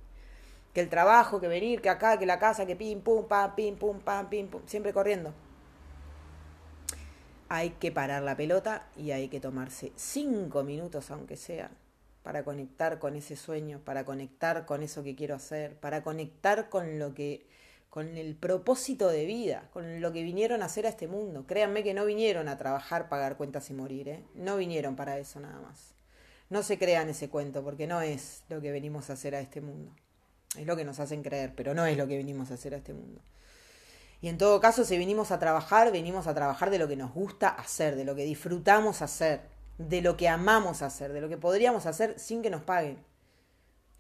que 0.73 0.81
el 0.81 0.89
trabajo, 0.89 1.41
que 1.41 1.49
venir, 1.49 1.81
que 1.81 1.89
acá, 1.89 2.19
que 2.19 2.27
la 2.27 2.39
casa, 2.39 2.67
que 2.67 2.77
pim, 2.77 3.01
pum, 3.01 3.27
pam, 3.27 3.55
pim, 3.55 3.77
pum, 3.77 3.99
pam, 4.01 4.29
pim, 4.29 4.49
pum, 4.49 4.63
siempre 4.67 4.93
corriendo. 4.93 5.35
Hay 7.49 7.71
que 7.71 7.91
parar 7.91 8.23
la 8.23 8.37
pelota 8.37 8.87
y 8.97 9.11
hay 9.11 9.29
que 9.29 9.41
tomarse 9.41 9.93
cinco 9.97 10.63
minutos, 10.63 11.11
aunque 11.11 11.37
sea, 11.37 11.71
para 12.23 12.45
conectar 12.45 13.01
con 13.01 13.17
ese 13.17 13.35
sueño, 13.35 13.81
para 13.85 14.05
conectar 14.05 14.67
con 14.67 14.83
eso 14.83 15.03
que 15.03 15.17
quiero 15.17 15.35
hacer, 15.35 15.75
para 15.77 16.05
conectar 16.05 16.69
con 16.69 17.01
lo 17.01 17.13
que, 17.13 17.47
con 17.89 18.17
el 18.17 18.37
propósito 18.37 19.09
de 19.09 19.25
vida, 19.27 19.69
con 19.73 20.01
lo 20.01 20.13
que 20.13 20.23
vinieron 20.23 20.63
a 20.63 20.67
hacer 20.67 20.87
a 20.87 20.91
este 20.91 21.09
mundo. 21.09 21.45
Créanme 21.49 21.83
que 21.83 21.93
no 21.93 22.05
vinieron 22.05 22.49
a 22.49 22.57
trabajar, 22.57 23.09
pagar 23.09 23.37
cuentas 23.37 23.69
y 23.71 23.75
morir, 23.75 24.09
¿eh? 24.09 24.25
No 24.35 24.57
vinieron 24.57 24.95
para 24.95 25.19
eso 25.19 25.41
nada 25.41 25.61
más. 25.61 25.95
No 26.51 26.63
se 26.63 26.79
crean 26.79 27.09
ese 27.09 27.29
cuento, 27.29 27.65
porque 27.65 27.89
no 27.89 28.01
es 28.01 28.45
lo 28.49 28.61
que 28.61 28.71
venimos 28.71 29.11
a 29.11 29.15
hacer 29.15 29.35
a 29.35 29.41
este 29.41 29.61
mundo. 29.61 29.93
Es 30.57 30.67
lo 30.67 30.77
que 30.77 30.85
nos 30.85 31.01
hacen 31.01 31.23
creer, 31.23 31.55
pero 31.55 31.75
no 31.75 31.87
es 31.87 31.97
lo 31.97 32.07
que 32.09 32.17
vinimos 32.17 32.51
a 32.51 32.55
hacer 32.55 32.75
a 32.75 32.79
este 32.79 32.93
mundo. 32.93 33.21
Y 34.21 34.29
en 34.29 34.37
todo 34.37 34.61
caso, 34.61 34.85
si 34.85 34.99
vinimos 34.99 35.31
a 35.31 35.39
trabajar, 35.39 35.93
venimos 35.93 36.27
a 36.27 36.35
trabajar 36.35 36.71
de 36.71 36.79
lo 36.79 36.89
que 36.89 36.97
nos 36.97 37.15
gusta 37.15 37.49
hacer, 37.49 37.97
de 37.97 38.05
lo 38.05 38.15
que 38.15 38.25
disfrutamos 38.25 39.01
hacer, 39.01 39.41
de 39.79 40.03
lo 40.03 40.17
que 40.17 40.29
amamos 40.29 40.83
hacer, 40.83 41.13
de 41.13 41.21
lo 41.21 41.29
que 41.29 41.39
podríamos 41.39 41.87
hacer 41.87 42.19
sin 42.19 42.43
que 42.43 42.51
nos 42.51 42.63
paguen. 42.63 42.99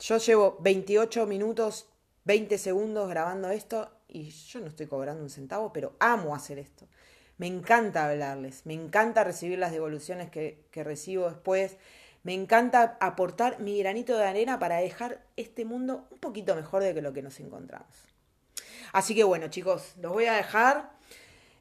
Yo 0.00 0.18
llevo 0.18 0.58
28 0.60 1.26
minutos, 1.26 1.86
20 2.24 2.58
segundos 2.58 3.08
grabando 3.08 3.50
esto 3.50 3.90
y 4.08 4.30
yo 4.30 4.60
no 4.60 4.66
estoy 4.66 4.86
cobrando 4.86 5.22
un 5.22 5.30
centavo, 5.30 5.72
pero 5.72 5.94
amo 6.00 6.34
hacer 6.34 6.58
esto. 6.58 6.86
Me 7.38 7.46
encanta 7.46 8.06
hablarles, 8.06 8.66
me 8.66 8.74
encanta 8.74 9.24
recibir 9.24 9.58
las 9.58 9.72
devoluciones 9.72 10.30
que, 10.30 10.66
que 10.70 10.84
recibo 10.84 11.30
después, 11.30 11.78
me 12.22 12.34
encanta 12.34 12.96
aportar 13.00 13.60
mi 13.60 13.78
granito 13.78 14.16
de 14.16 14.24
arena 14.24 14.58
para 14.58 14.76
dejar 14.76 15.24
este 15.36 15.64
mundo 15.64 16.06
un 16.10 16.18
poquito 16.18 16.54
mejor 16.54 16.82
de 16.82 16.94
que 16.94 17.02
lo 17.02 17.12
que 17.12 17.22
nos 17.22 17.40
encontramos. 17.40 17.88
Así 18.92 19.14
que 19.14 19.24
bueno, 19.24 19.48
chicos, 19.48 19.94
los 20.00 20.12
voy 20.12 20.26
a 20.26 20.34
dejar. 20.34 20.90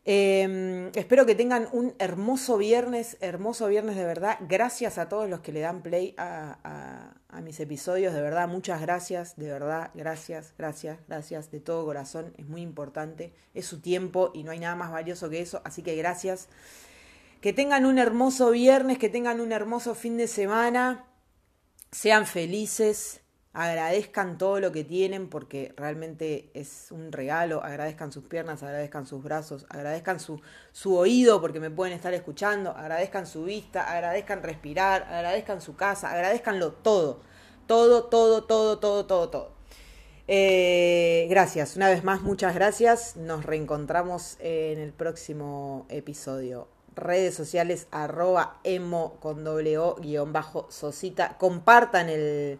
Em, 0.05 0.87
espero 0.95 1.25
que 1.25 1.35
tengan 1.35 1.67
un 1.71 1.93
hermoso 1.99 2.57
viernes, 2.57 3.17
hermoso 3.21 3.67
viernes 3.67 3.95
de 3.95 4.05
verdad. 4.05 4.37
Gracias 4.47 4.97
a 4.97 5.07
todos 5.07 5.29
los 5.29 5.41
que 5.41 5.51
le 5.51 5.59
dan 5.59 5.81
play 5.81 6.15
a, 6.17 7.13
a, 7.29 7.41
mis 7.41 7.59
episodios, 7.59 8.13
de 8.13 8.21
verdad, 8.21 8.49
muchas 8.49 8.81
gracias, 8.81 9.37
de 9.37 9.49
verdad, 9.49 9.91
gracias, 9.93 10.53
gracias, 10.57 10.99
gracias, 11.07 11.51
de 11.51 11.61
todo 11.61 11.85
corazón, 11.85 12.33
es 12.37 12.47
muy 12.47 12.61
importante, 12.61 13.33
es 13.53 13.65
su 13.65 13.79
tiempo 13.79 14.31
y 14.33 14.43
no 14.43 14.51
hay 14.51 14.59
nada 14.59 14.75
más 14.75 14.91
valioso 14.91 15.29
que 15.29 15.39
eso, 15.39 15.61
así 15.63 15.81
que 15.81 15.95
gracias. 15.95 16.49
Que 17.41 17.53
tengan 17.53 17.85
un 17.85 17.99
hermoso 17.99 18.51
viernes, 18.51 18.97
que 18.97 19.09
tengan 19.09 19.39
un 19.39 19.51
hermoso 19.51 19.95
fin 19.95 20.17
de 20.17 20.27
semana, 20.27 21.05
sean 21.91 22.25
felices, 22.25 23.21
agradezcan 23.53 24.37
todo 24.37 24.59
lo 24.59 24.71
que 24.71 24.83
tienen 24.83 25.27
porque 25.29 25.73
realmente 25.75 26.51
es 26.53 26.91
un 26.91 27.11
regalo, 27.11 27.63
agradezcan 27.63 28.11
sus 28.11 28.25
piernas, 28.25 28.61
agradezcan 28.61 29.07
sus 29.07 29.23
brazos, 29.23 29.65
agradezcan 29.69 30.19
su, 30.19 30.41
su 30.71 30.95
oído 30.95 31.41
porque 31.41 31.59
me 31.59 31.71
pueden 31.71 31.93
estar 31.93 32.13
escuchando, 32.13 32.71
agradezcan 32.71 33.25
su 33.25 33.43
vista, 33.45 33.91
agradezcan 33.91 34.43
respirar, 34.43 35.03
agradezcan 35.03 35.61
su 35.61 35.75
casa, 35.75 36.11
agradezcanlo 36.11 36.73
todo, 36.73 37.21
todo, 37.67 38.05
todo, 38.05 38.43
todo, 38.43 38.77
todo, 38.77 39.05
todo, 39.07 39.29
todo. 39.29 39.59
Eh, 40.27 41.25
gracias, 41.29 41.75
una 41.75 41.89
vez 41.89 42.03
más, 42.03 42.21
muchas 42.21 42.53
gracias. 42.53 43.15
Nos 43.15 43.45
reencontramos 43.45 44.37
en 44.39 44.79
el 44.79 44.93
próximo 44.93 45.87
episodio 45.89 46.67
redes 46.95 47.35
sociales 47.35 47.87
arroba 47.91 48.59
emo 48.63 49.17
con 49.19 49.43
doble 49.43 49.77
o 49.77 49.95
guion 49.95 50.33
bajo 50.33 50.67
sosita. 50.69 51.37
Compartan 51.37 52.09
el, 52.09 52.59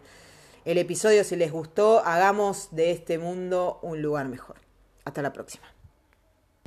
el 0.64 0.78
episodio 0.78 1.24
si 1.24 1.36
les 1.36 1.52
gustó. 1.52 2.04
Hagamos 2.04 2.68
de 2.72 2.90
este 2.90 3.18
mundo 3.18 3.78
un 3.82 4.02
lugar 4.02 4.28
mejor. 4.28 4.56
Hasta 5.04 5.22
la 5.22 5.32
próxima. 5.32 5.66